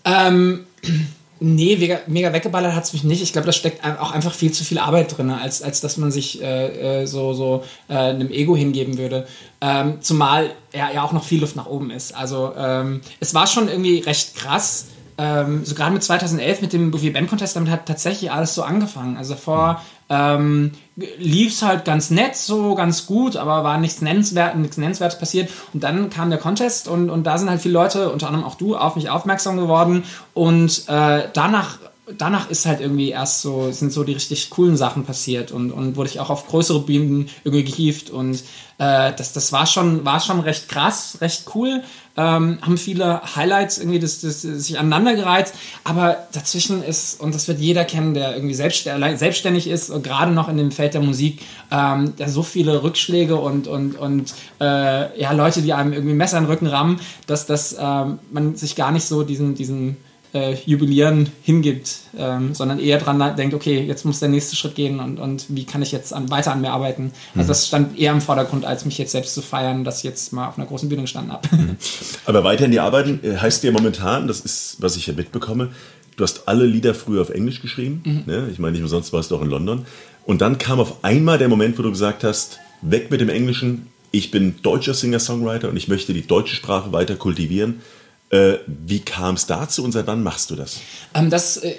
Ähm, 0.03 0.65
nee, 1.39 1.77
mega, 1.77 1.99
mega 2.07 2.33
weggeballert 2.33 2.75
hat 2.75 2.83
es 2.83 2.91
mich 2.91 3.05
nicht. 3.05 3.23
Ich 3.23 3.31
glaube, 3.31 3.45
da 3.45 3.53
steckt 3.53 3.85
auch 3.85 4.11
einfach 4.11 4.33
viel 4.33 4.51
zu 4.51 4.65
viel 4.65 4.77
Arbeit 4.77 5.17
drin, 5.17 5.29
als, 5.29 5.61
als 5.61 5.79
dass 5.79 5.95
man 5.95 6.11
sich 6.11 6.41
äh, 6.41 7.03
äh, 7.03 7.05
so, 7.05 7.33
so 7.33 7.63
äh, 7.87 7.93
einem 7.93 8.29
Ego 8.29 8.57
hingeben 8.57 8.97
würde. 8.97 9.27
Ähm, 9.61 9.99
zumal 10.01 10.51
er 10.73 10.93
ja 10.93 11.03
auch 11.03 11.13
noch 11.13 11.23
viel 11.23 11.39
Luft 11.39 11.55
nach 11.55 11.67
oben 11.67 11.89
ist. 11.89 12.13
Also 12.13 12.51
ähm, 12.57 12.99
es 13.21 13.33
war 13.33 13.47
schon 13.47 13.69
irgendwie 13.69 13.99
recht 13.99 14.35
krass, 14.35 14.87
ähm, 15.17 15.63
so 15.63 15.75
gerade 15.75 15.91
mit 15.91 16.03
2011 16.03 16.61
mit 16.61 16.73
dem 16.73 16.91
Buffy 16.91 17.09
Band 17.09 17.29
Contest, 17.29 17.55
damit 17.55 17.71
hat 17.71 17.85
tatsächlich 17.85 18.31
alles 18.31 18.53
so 18.53 18.63
angefangen. 18.63 19.17
Also 19.17 19.35
davor 19.35 19.81
ähm, 20.09 20.71
lief 21.17 21.53
es 21.53 21.61
halt 21.61 21.85
ganz 21.85 22.09
nett, 22.09 22.35
so 22.35 22.75
ganz 22.75 23.05
gut, 23.05 23.37
aber 23.37 23.63
war 23.63 23.77
nichts 23.77 24.01
nennenswertes, 24.01 24.59
nichts 24.59 24.77
nennenswertes 24.77 25.17
passiert. 25.17 25.49
Und 25.73 25.83
dann 25.83 26.09
kam 26.09 26.29
der 26.29 26.39
Contest 26.39 26.87
und, 26.87 27.09
und 27.09 27.23
da 27.23 27.37
sind 27.37 27.49
halt 27.49 27.61
viele 27.61 27.73
Leute, 27.73 28.11
unter 28.11 28.27
anderem 28.27 28.45
auch 28.45 28.55
du, 28.55 28.75
auf 28.75 28.95
mich 28.95 29.09
aufmerksam 29.09 29.57
geworden. 29.57 30.03
Und 30.33 30.83
äh, 30.87 31.23
danach 31.33 31.79
danach 32.17 32.49
ist 32.49 32.65
halt 32.65 32.81
irgendwie 32.81 33.09
erst 33.09 33.41
so, 33.41 33.71
sind 33.71 33.91
so 33.91 34.03
die 34.03 34.13
richtig 34.13 34.49
coolen 34.49 34.77
Sachen 34.77 35.05
passiert 35.05 35.51
und, 35.51 35.71
und 35.71 35.95
wurde 35.95 36.09
ich 36.09 36.19
auch 36.19 36.29
auf 36.29 36.47
größere 36.47 36.81
Bühnen 36.81 37.29
irgendwie 37.43 37.63
gehievt 37.63 38.09
und 38.09 38.43
äh, 38.77 39.13
das, 39.13 39.33
das 39.33 39.51
war 39.51 39.65
schon, 39.65 40.05
war 40.05 40.19
schon 40.19 40.39
recht 40.39 40.69
krass, 40.69 41.17
recht 41.21 41.45
cool. 41.55 41.83
Ähm, 42.17 42.59
haben 42.61 42.77
viele 42.77 43.21
Highlights 43.35 43.77
irgendwie 43.77 43.99
das, 43.99 44.21
das, 44.21 44.43
das 44.43 44.67
sich 44.67 44.79
aneinandergereiht, 44.79 45.51
aber 45.83 46.27
dazwischen 46.31 46.81
ist, 46.83 47.19
und 47.19 47.35
das 47.35 47.47
wird 47.47 47.59
jeder 47.59 47.83
kennen, 47.83 48.13
der 48.13 48.35
irgendwie 48.35 48.53
selbstständig 48.53 49.67
ist, 49.67 49.91
gerade 50.01 50.31
noch 50.31 50.47
in 50.47 50.57
dem 50.57 50.71
Feld 50.71 50.93
der 50.93 51.01
Musik, 51.01 51.41
ähm, 51.71 52.13
da 52.17 52.29
so 52.29 52.43
viele 52.43 52.83
Rückschläge 52.83 53.35
und, 53.35 53.67
und, 53.67 53.97
und 53.97 54.33
äh, 54.61 55.19
ja, 55.19 55.31
Leute, 55.33 55.61
die 55.61 55.73
einem 55.73 55.93
irgendwie 55.93 56.15
Messer 56.15 56.37
in 56.37 56.45
den 56.45 56.51
Rücken 56.51 56.67
rammen, 56.67 56.99
dass, 57.27 57.45
dass 57.45 57.75
ähm, 57.79 58.19
man 58.31 58.55
sich 58.55 58.75
gar 58.75 58.91
nicht 58.91 59.05
so 59.05 59.23
diesen, 59.23 59.55
diesen 59.55 59.97
äh, 60.35 60.55
Jubilieren 60.65 61.29
hingibt, 61.43 61.99
ähm, 62.17 62.53
sondern 62.53 62.77
eher 62.77 62.99
dran 62.99 63.35
denkt, 63.37 63.55
okay, 63.55 63.81
jetzt 63.81 64.03
muss 64.03 64.19
der 64.19 64.27
nächste 64.27 64.55
Schritt 64.57 64.75
gehen 64.75 64.99
und, 64.99 65.17
und 65.17 65.45
wie 65.47 65.63
kann 65.63 65.81
ich 65.81 65.93
jetzt 65.93 66.13
an, 66.13 66.29
weiter 66.29 66.51
an 66.51 66.59
mir 66.59 66.71
arbeiten. 66.71 67.13
Also 67.33 67.45
mhm. 67.45 67.47
das 67.47 67.67
stand 67.67 67.97
eher 67.97 68.11
im 68.11 68.19
Vordergrund, 68.19 68.65
als 68.65 68.83
mich 68.83 68.97
jetzt 68.97 69.13
selbst 69.13 69.33
zu 69.33 69.41
feiern, 69.41 69.85
dass 69.85 69.99
ich 69.99 70.03
jetzt 70.03 70.33
mal 70.33 70.49
auf 70.49 70.57
einer 70.57 70.67
großen 70.67 70.89
Bühne 70.89 71.03
gestanden 71.03 71.31
habe. 71.31 71.47
Mhm. 71.55 71.77
Aber 72.25 72.43
weiter 72.43 72.65
in 72.65 72.71
die 72.71 72.81
Arbeiten 72.81 73.21
äh, 73.23 73.37
heißt 73.37 73.63
dir 73.63 73.71
momentan, 73.71 74.27
das 74.27 74.41
ist, 74.41 74.75
was 74.79 74.97
ich 74.97 75.07
ja 75.07 75.13
mitbekomme, 75.13 75.71
du 76.17 76.23
hast 76.23 76.47
alle 76.49 76.65
Lieder 76.65 76.93
früher 76.93 77.21
auf 77.21 77.29
Englisch 77.29 77.61
geschrieben. 77.61 78.01
Mhm. 78.03 78.23
Ne? 78.25 78.49
Ich 78.51 78.59
meine, 78.59 78.73
nicht 78.73 78.83
umsonst 78.83 79.13
warst 79.13 79.31
du 79.31 79.37
auch 79.37 79.41
in 79.41 79.49
London. 79.49 79.85
Und 80.25 80.41
dann 80.41 80.57
kam 80.57 80.81
auf 80.81 81.03
einmal 81.03 81.37
der 81.37 81.47
Moment, 81.47 81.79
wo 81.79 81.83
du 81.83 81.91
gesagt 81.91 82.25
hast, 82.25 82.59
weg 82.81 83.09
mit 83.09 83.21
dem 83.21 83.29
Englischen, 83.29 83.87
ich 84.11 84.31
bin 84.31 84.55
deutscher 84.61 84.93
Singer-Songwriter 84.93 85.69
und 85.69 85.77
ich 85.77 85.87
möchte 85.87 86.13
die 86.13 86.27
deutsche 86.27 86.55
Sprache 86.55 86.91
weiter 86.91 87.15
kultivieren. 87.15 87.81
Äh, 88.29 88.57
wie 88.67 89.01
kam 89.01 89.35
es 89.35 89.45
dazu 89.45 89.83
und 89.83 89.91
seit 89.91 90.07
wann 90.07 90.23
machst 90.23 90.49
du 90.49 90.55
das? 90.55 90.79
Ähm, 91.13 91.29
das, 91.29 91.57
äh, 91.57 91.75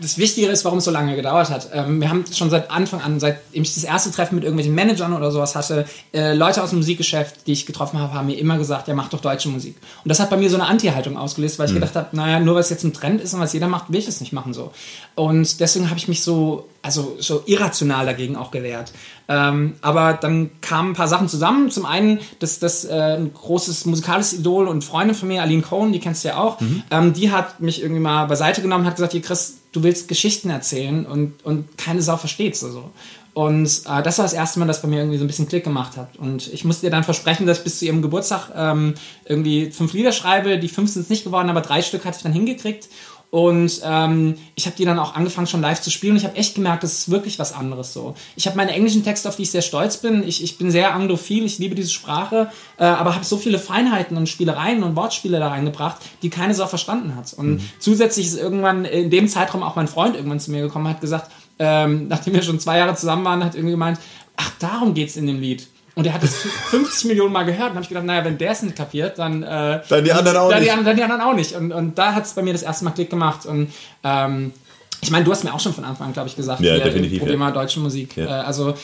das 0.00 0.18
Wichtige 0.18 0.48
ist, 0.48 0.64
warum 0.64 0.78
es 0.78 0.84
so 0.84 0.90
lange 0.90 1.16
gedauert 1.16 1.50
hat. 1.50 1.70
Ähm, 1.72 2.00
wir 2.00 2.08
haben 2.08 2.24
schon 2.32 2.50
seit 2.50 2.70
Anfang 2.70 3.00
an, 3.00 3.20
seitdem 3.20 3.62
ich 3.62 3.74
das 3.74 3.84
erste 3.84 4.10
Treffen 4.10 4.34
mit 4.34 4.44
irgendwelchen 4.44 4.74
Managern 4.74 5.12
oder 5.12 5.30
sowas 5.30 5.54
hatte, 5.54 5.86
äh, 6.12 6.34
Leute 6.34 6.62
aus 6.62 6.70
dem 6.70 6.78
Musikgeschäft, 6.78 7.46
die 7.46 7.52
ich 7.52 7.66
getroffen 7.66 7.98
habe, 7.98 8.14
haben 8.14 8.26
mir 8.26 8.38
immer 8.38 8.58
gesagt, 8.58 8.88
ja, 8.88 8.94
mach 8.94 9.08
doch 9.08 9.20
deutsche 9.20 9.48
Musik. 9.48 9.76
Und 10.04 10.08
das 10.08 10.20
hat 10.20 10.30
bei 10.30 10.36
mir 10.36 10.50
so 10.50 10.56
eine 10.56 10.66
Anti-Haltung 10.66 11.16
ausgelöst, 11.16 11.58
weil 11.58 11.68
ich 11.68 11.74
gedacht 11.74 11.94
habe, 11.96 12.14
naja, 12.16 12.40
nur 12.40 12.54
weil 12.54 12.62
es 12.62 12.70
jetzt 12.70 12.84
ein 12.84 12.92
Trend 12.92 13.20
ist 13.20 13.34
und 13.34 13.40
was 13.40 13.52
jeder 13.52 13.68
macht, 13.68 13.92
will 13.92 13.98
ich 13.98 14.08
es 14.08 14.20
nicht 14.20 14.32
machen 14.32 14.52
so. 14.52 14.72
Und 15.14 15.60
deswegen 15.60 15.90
habe 15.90 15.98
ich 15.98 16.08
mich 16.08 16.22
so, 16.22 16.68
also 16.82 17.16
so 17.18 17.42
irrational 17.46 18.06
dagegen 18.06 18.36
auch 18.36 18.50
gewehrt. 18.50 18.92
Ähm, 19.28 19.74
aber 19.82 20.14
dann 20.14 20.50
kamen 20.60 20.90
ein 20.90 20.94
paar 20.94 21.08
Sachen 21.08 21.28
zusammen. 21.28 21.70
Zum 21.70 21.84
einen, 21.84 22.20
dass 22.38 22.58
das 22.60 22.84
äh, 22.84 23.16
ein 23.18 23.32
großes 23.34 23.84
musikalisches 23.84 24.38
Idol 24.38 24.68
und 24.68 24.84
Freundin 24.84 25.14
von 25.14 25.28
mir, 25.28 25.42
Aline 25.42 25.62
Cohn, 25.62 25.92
die 25.92 26.00
kennst 26.00 26.24
du 26.24 26.28
ja 26.28 26.38
auch, 26.38 26.58
ähm, 26.90 27.12
die 27.12 27.30
hat 27.30 27.60
mich 27.60 27.82
irgendwie 27.82 28.00
mal 28.00 28.26
beiseite 28.26 28.62
genommen 28.62 28.84
und 28.84 28.86
hat 28.86 28.96
gesagt, 28.96 29.12
hier 29.12 29.22
Chris, 29.22 29.57
du 29.72 29.82
willst 29.82 30.08
Geschichten 30.08 30.50
erzählen 30.50 31.06
und, 31.06 31.44
und 31.44 31.76
keine 31.78 32.02
Sau 32.02 32.16
versteht's. 32.16 32.64
Also. 32.64 32.90
Und 33.34 33.82
äh, 33.86 34.02
das 34.02 34.18
war 34.18 34.24
das 34.24 34.32
erste 34.32 34.58
Mal, 34.58 34.66
dass 34.66 34.82
bei 34.82 34.88
mir 34.88 34.98
irgendwie 34.98 35.18
so 35.18 35.24
ein 35.24 35.28
bisschen 35.28 35.48
Klick 35.48 35.64
gemacht 35.64 35.96
hat. 35.96 36.16
Und 36.16 36.52
ich 36.52 36.64
musste 36.64 36.86
dir 36.86 36.90
dann 36.90 37.04
versprechen, 37.04 37.46
dass 37.46 37.58
ich 37.58 37.64
bis 37.64 37.78
zu 37.78 37.84
ihrem 37.84 38.02
Geburtstag 38.02 38.50
ähm, 38.56 38.94
irgendwie 39.26 39.70
fünf 39.70 39.92
Lieder 39.92 40.12
schreibe. 40.12 40.58
Die 40.58 40.68
fünf 40.68 40.90
sind 40.90 41.02
es 41.02 41.08
nicht 41.08 41.24
geworden, 41.24 41.48
aber 41.48 41.60
drei 41.60 41.82
Stück 41.82 42.04
hatte 42.04 42.16
ich 42.16 42.22
dann 42.22 42.32
hingekriegt. 42.32 42.88
Und 43.30 43.82
ähm, 43.84 44.36
ich 44.54 44.64
habe 44.64 44.76
die 44.76 44.86
dann 44.86 44.98
auch 44.98 45.14
angefangen 45.14 45.46
schon 45.46 45.60
live 45.60 45.80
zu 45.80 45.90
spielen. 45.90 46.12
Und 46.12 46.18
ich 46.18 46.24
habe 46.24 46.36
echt 46.36 46.54
gemerkt, 46.54 46.82
das 46.82 46.92
ist 46.92 47.10
wirklich 47.10 47.38
was 47.38 47.52
anderes 47.52 47.92
so. 47.92 48.14
Ich 48.36 48.46
habe 48.46 48.56
meine 48.56 48.72
englischen 48.72 49.04
Texte, 49.04 49.28
auf 49.28 49.36
die 49.36 49.42
ich 49.42 49.50
sehr 49.50 49.62
stolz 49.62 49.98
bin. 49.98 50.26
Ich, 50.26 50.42
ich 50.42 50.56
bin 50.56 50.70
sehr 50.70 50.94
anglophil, 50.94 51.44
ich 51.44 51.58
liebe 51.58 51.74
diese 51.74 51.90
Sprache, 51.90 52.50
äh, 52.78 52.84
aber 52.84 53.14
habe 53.14 53.24
so 53.24 53.36
viele 53.36 53.58
Feinheiten 53.58 54.16
und 54.16 54.28
Spielereien 54.28 54.82
und 54.82 54.96
Wortspiele 54.96 55.38
da 55.38 55.48
reingebracht, 55.48 55.98
die 56.22 56.30
keine 56.30 56.54
Sau 56.54 56.66
verstanden 56.66 57.14
hat. 57.16 57.34
Und 57.34 57.60
zusätzlich 57.78 58.26
ist 58.28 58.38
irgendwann 58.38 58.86
in 58.86 59.10
dem 59.10 59.28
Zeitraum 59.28 59.62
auch 59.62 59.76
mein 59.76 59.88
Freund 59.88 60.16
irgendwann 60.16 60.40
zu 60.40 60.50
mir 60.50 60.62
gekommen 60.62 60.86
und 60.86 60.92
hat 60.92 61.00
gesagt, 61.02 61.30
ähm, 61.58 62.06
nachdem 62.08 62.32
wir 62.32 62.42
schon 62.42 62.60
zwei 62.60 62.78
Jahre 62.78 62.94
zusammen 62.94 63.24
waren, 63.26 63.44
hat 63.44 63.54
irgendwie 63.54 63.72
gemeint, 63.72 63.98
ach, 64.36 64.52
darum 64.58 64.94
geht's 64.94 65.16
in 65.16 65.26
dem 65.26 65.40
Lied. 65.40 65.68
Und 65.98 66.06
er 66.06 66.14
hat 66.14 66.22
es 66.22 66.36
50 66.70 67.06
Millionen 67.06 67.32
Mal 67.32 67.42
gehört 67.42 67.70
und 67.70 67.74
habe 67.74 67.82
ich 67.82 67.88
gedacht, 67.88 68.04
naja, 68.04 68.24
wenn 68.24 68.38
der 68.38 68.52
es 68.52 68.62
nicht 68.62 68.76
kapiert, 68.76 69.18
dann, 69.18 69.42
äh, 69.42 69.80
Dann 69.88 70.04
die 70.04 70.12
anderen 70.12 70.36
auch 70.36 70.48
dann 70.48 70.60
nicht. 70.60 70.72
Die, 70.72 70.84
dann 70.84 70.96
die 70.96 71.02
anderen 71.02 71.20
auch 71.20 71.34
nicht. 71.34 71.56
Und, 71.56 71.72
und 71.72 71.98
da 71.98 72.14
hat 72.14 72.24
es 72.24 72.34
bei 72.34 72.42
mir 72.42 72.52
das 72.52 72.62
erste 72.62 72.84
Mal 72.84 72.92
Klick 72.92 73.10
gemacht. 73.10 73.46
Und 73.46 73.72
ähm, 74.04 74.52
ich 75.00 75.10
meine, 75.10 75.24
du 75.24 75.32
hast 75.32 75.42
mir 75.42 75.52
auch 75.52 75.58
schon 75.58 75.74
von 75.74 75.82
Anfang 75.82 76.06
an, 76.06 76.12
glaube 76.12 76.28
ich, 76.28 76.36
gesagt, 76.36 76.60
Ja, 76.60 76.78
definitiv, 76.78 77.18
Probleme 77.18 77.46
ja. 77.46 77.50
deutsche 77.50 77.80
Musik. 77.80 78.16
Ja. 78.16 78.26
Äh, 78.26 78.44
also 78.44 78.74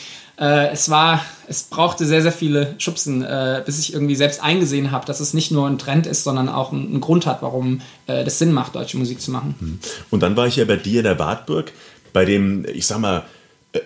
äh, 0.40 0.72
es 0.72 0.90
war, 0.90 1.24
es 1.46 1.62
brauchte 1.62 2.04
sehr, 2.04 2.20
sehr 2.20 2.32
viele 2.32 2.74
Schubsen, 2.78 3.22
äh, 3.22 3.62
bis 3.64 3.78
ich 3.78 3.94
irgendwie 3.94 4.16
selbst 4.16 4.42
eingesehen 4.42 4.90
habe, 4.90 5.06
dass 5.06 5.20
es 5.20 5.34
nicht 5.34 5.52
nur 5.52 5.68
ein 5.68 5.78
Trend 5.78 6.08
ist, 6.08 6.24
sondern 6.24 6.48
auch 6.48 6.72
einen, 6.72 6.88
einen 6.88 7.00
Grund 7.00 7.26
hat, 7.26 7.42
warum 7.42 7.80
äh, 8.08 8.24
das 8.24 8.40
Sinn 8.40 8.50
macht, 8.52 8.74
deutsche 8.74 8.96
Musik 8.96 9.20
zu 9.20 9.30
machen. 9.30 9.78
Und 10.10 10.24
dann 10.24 10.36
war 10.36 10.48
ich 10.48 10.56
ja 10.56 10.64
bei 10.64 10.78
dir 10.78 10.98
in 10.98 11.04
der 11.04 11.20
Wartburg, 11.20 11.70
bei 12.12 12.24
dem, 12.24 12.66
ich 12.66 12.88
sag 12.88 12.98
mal, 12.98 13.22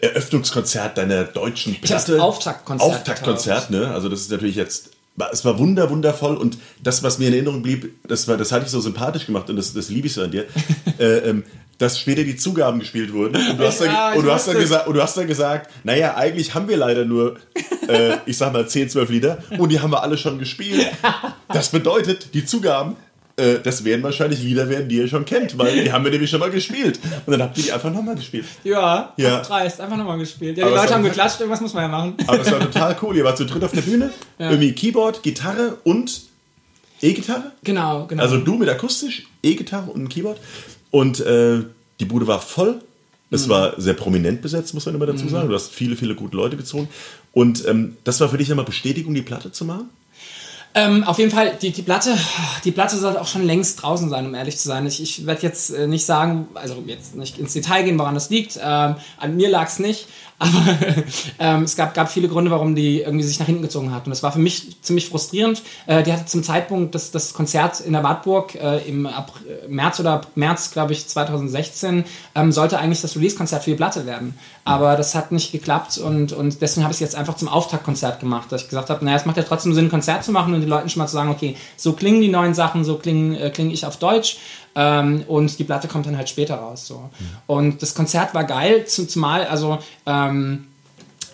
Eröffnungskonzert 0.00 0.99
deiner 0.99 1.25
deutschen 1.25 1.80
Platte. 1.80 2.23
Auftaktkonzert 2.23 2.90
Auftaktkonzert, 2.90 3.71
ne? 3.71 3.88
Also 3.88 4.09
das 4.09 4.21
ist 4.21 4.30
natürlich 4.30 4.57
jetzt, 4.57 4.90
es 5.33 5.45
war 5.45 5.59
wunder, 5.59 5.88
wundervoll 5.90 6.37
und 6.37 6.59
das, 6.83 7.02
was 7.02 7.18
mir 7.18 7.28
in 7.28 7.35
Erinnerung 7.35 7.62
blieb, 7.62 7.95
das, 8.07 8.28
war, 8.28 8.37
das 8.37 8.52
hatte 8.52 8.66
ich 8.66 8.71
so 8.71 8.80
sympathisch 8.80 9.26
gemacht 9.26 9.49
und 9.49 9.57
das, 9.57 9.73
das 9.73 9.88
liebe 9.88 10.07
ich 10.07 10.12
so 10.12 10.23
an 10.23 10.30
dir, 10.30 10.45
äh, 10.99 11.18
ähm, 11.30 11.45
dass 11.78 11.99
später 11.99 12.25
die 12.25 12.37
Zugaben 12.37 12.80
gespielt 12.80 13.12
wurden 13.12 13.37
und 13.37 13.59
du 13.59 13.64
hast, 13.64 13.80
Ja, 13.80 14.11
dann, 14.11 14.18
und 14.18 14.25
du 14.25 14.33
hast, 14.33 14.49
dann, 14.49 14.59
gesagt, 14.59 14.88
und 14.88 14.95
du 14.95 15.02
hast 15.02 15.16
dann 15.16 15.26
gesagt, 15.26 15.71
naja, 15.85 16.16
eigentlich 16.16 16.54
haben 16.54 16.68
wir 16.68 16.76
leider 16.76 17.04
nur, 17.04 17.37
äh, 17.88 18.16
ich 18.26 18.37
sag 18.37 18.52
mal, 18.52 18.68
10, 18.68 18.90
12 18.90 19.11
Lieder 19.11 19.38
und 19.59 19.71
die 19.71 19.80
haben 19.80 19.92
wir 19.92 20.02
alle 20.02 20.18
schon 20.18 20.38
gespielt. 20.38 20.87
Das 21.50 21.71
bedeutet, 21.71 22.35
die 22.35 22.45
Zugaben, 22.45 22.97
äh, 23.38 23.61
das 23.62 23.85
werden 23.85 24.02
wahrscheinlich 24.02 24.42
Lieder 24.42 24.68
werden, 24.68 24.88
die 24.88 24.97
ihr 24.97 25.09
schon 25.09 25.25
kennt, 25.25 25.57
weil 25.59 25.83
die 25.85 25.92
haben 25.92 26.04
wir 26.04 26.11
nämlich 26.11 26.28
schon 26.30 26.40
mal 26.40 26.50
gespielt. 26.50 26.99
Und 27.26 27.33
dann 27.33 27.42
habt 27.42 27.57
ihr 27.59 27.64
die 27.64 27.73
einfach 27.73 27.92
nochmal 27.92 28.16
gespielt. 28.16 28.45
Ja, 28.64 29.12
Ja. 29.16 29.28
ja. 29.28 29.40
dreist, 29.42 29.80
einfach 29.80 29.97
nochmal 29.97 30.18
gespielt. 30.18 30.59
Ja, 30.59 30.64
Aber 30.66 30.73
die 30.73 30.76
es 30.76 30.83
Leute 30.85 30.95
haben 30.95 31.04
geklatscht, 31.04 31.40
irgendwas 31.40 31.61
muss 31.61 31.73
man 31.75 31.85
ja 31.85 31.88
machen. 31.88 32.14
Aber 32.26 32.38
das 32.38 32.50
war 32.50 32.61
total 32.61 32.97
cool. 33.02 33.16
Ihr 33.16 33.25
wart 33.25 33.37
zu 33.38 33.47
dritt 33.47 33.64
auf 33.64 33.73
der 33.73 33.80
Bühne. 33.83 34.11
Irgendwie 34.38 34.73
Keyboard, 34.73 35.23
Gitarre 35.23 35.78
und 35.85 36.23
E-Gitarre. 37.00 37.52
Genau, 37.62 38.07
genau. 38.07 38.23
Also 38.23 38.38
du 38.38 38.54
mit 38.57 38.68
akustisch, 38.68 39.26
E-Gitarre 39.42 39.90
und 39.90 40.02
ein 40.04 40.09
Keyboard. 40.09 40.38
Und 40.90 41.21
äh, 41.21 41.61
die 42.00 42.04
Bude 42.04 42.26
war 42.26 42.40
voll. 42.40 42.80
Es 43.30 43.47
Mhm. 43.47 43.50
war 43.50 43.80
sehr 43.80 43.92
prominent 43.95 44.40
besetzt, 44.42 44.73
muss 44.75 44.87
man 44.87 44.95
immer 44.95 45.07
dazu 45.07 45.28
sagen. 45.28 45.49
Du 45.49 45.54
hast 45.54 45.71
viele, 45.71 45.97
viele 45.97 46.14
gute 46.14 46.37
Leute 46.37 46.57
gezogen. 46.57 46.88
Und 47.33 47.66
ähm, 47.68 47.97
das 48.04 48.21
war 48.21 48.28
für 48.30 48.38
dich 48.38 48.49
immer 48.50 48.64
Bestätigung, 48.64 49.12
die 49.14 49.23
Platte 49.23 49.52
zu 49.52 49.64
machen? 49.66 49.90
Ähm, 50.75 51.03
auf 51.05 51.19
jeden 51.19 51.31
Fall, 51.31 51.57
die, 51.61 51.71
die 51.71 51.83
Platte, 51.83 52.17
die 52.65 52.73
Platte 52.73 52.97
sollte 52.99 53.21
auch 53.21 53.27
schon 53.27 53.45
längst 53.45 53.83
draußen 53.83 54.11
sein, 54.11 54.27
um 54.27 54.35
ehrlich 54.35 54.59
zu 54.59 54.69
sein. 54.69 54.87
Ich, 54.87 55.03
ich 55.03 55.27
werde 55.27 55.43
jetzt 55.43 55.71
äh, 55.71 55.87
nicht 55.87 56.05
sagen, 56.05 56.49
also 56.55 56.83
jetzt 56.87 57.17
nicht 57.17 57.39
ins 57.39 57.55
Detail 57.55 57.83
gehen, 57.85 57.99
woran 57.99 58.15
das 58.15 58.31
liegt. 58.31 58.59
Ähm, 58.63 58.97
an 59.19 59.37
mir 59.37 59.49
lag 59.49 59.67
es 59.67 59.79
nicht, 59.79 60.07
aber 60.39 60.77
ähm, 61.41 61.63
es 61.65 61.75
gab, 61.75 61.95
gab 61.95 62.13
viele 62.13 62.29
Gründe, 62.29 62.53
warum 62.53 62.77
die 62.77 63.01
irgendwie 63.01 63.25
sich 63.25 63.41
nach 63.41 63.47
hinten 63.47 63.63
gezogen 63.63 63.93
hat. 63.93 64.07
Und 64.07 64.11
das 64.11 64.23
war 64.23 64.31
für 64.31 64.39
mich 64.39 64.81
ziemlich 64.83 65.09
frustrierend. 65.09 65.63
Äh, 65.87 66.05
die 66.05 66.13
hatte 66.13 66.27
zum 66.27 66.45
Zeitpunkt 66.45 66.95
das, 66.95 67.11
das 67.11 67.35
Konzert 67.35 67.81
in 67.81 67.93
der 67.93 68.05
Wartburg 68.05 68.55
äh, 68.55 68.79
im 68.89 69.07
April, 69.07 69.63
März 69.69 69.99
oder 69.99 70.21
März, 70.37 70.71
glaube 70.71 70.93
ich, 70.93 71.09
2016, 71.09 72.05
ähm, 72.37 72.53
sollte 72.53 72.79
eigentlich 72.79 73.01
das 73.01 73.17
Release-Konzert 73.17 73.65
für 73.65 73.71
die 73.71 73.77
Platte 73.77 74.07
werden. 74.07 74.39
Aber 74.65 74.97
das 74.97 75.15
hat 75.15 75.33
nicht 75.33 75.51
geklappt 75.51 75.99
und, 75.99 76.33
und 76.33 76.61
deswegen 76.61 76.85
habe 76.85 76.93
ich 76.93 76.97
es 76.97 77.01
jetzt 77.01 77.17
einfach 77.17 77.35
zum 77.35 77.49
Auftaktkonzert 77.49 78.21
gemacht, 78.21 78.53
dass 78.53 78.63
ich 78.63 78.69
gesagt 78.69 78.91
habe, 78.91 79.05
naja, 79.05 79.17
es 79.17 79.25
macht 79.25 79.39
ja 79.39 79.43
trotzdem 79.43 79.73
Sinn, 79.73 79.87
ein 79.87 79.91
Konzert 79.91 80.23
zu 80.23 80.31
machen 80.31 80.55
und 80.59 80.62
den 80.62 80.71
Leuten 80.71 80.88
schon 80.88 81.00
mal 81.00 81.07
zu 81.07 81.15
sagen, 81.15 81.31
okay, 81.31 81.57
so 81.77 81.93
klingen 81.93 82.21
die 82.21 82.29
neuen 82.29 82.55
Sachen, 82.55 82.85
so 82.85 82.97
klingen, 82.97 83.35
äh, 83.35 83.50
klinge 83.50 83.73
ich 83.73 83.85
auf 83.85 83.97
Deutsch. 83.97 84.38
Ähm, 84.75 85.25
und 85.27 85.59
die 85.59 85.65
Platte 85.65 85.88
kommt 85.88 86.07
dann 86.07 86.17
halt 86.17 86.29
später 86.29 86.55
raus. 86.57 86.87
So. 86.87 87.11
Und 87.47 87.83
das 87.83 87.95
Konzert 87.95 88.35
war 88.35 88.45
geil, 88.45 88.87
zum, 88.87 89.09
zumal, 89.09 89.45
also 89.47 89.79
ähm, 90.07 90.68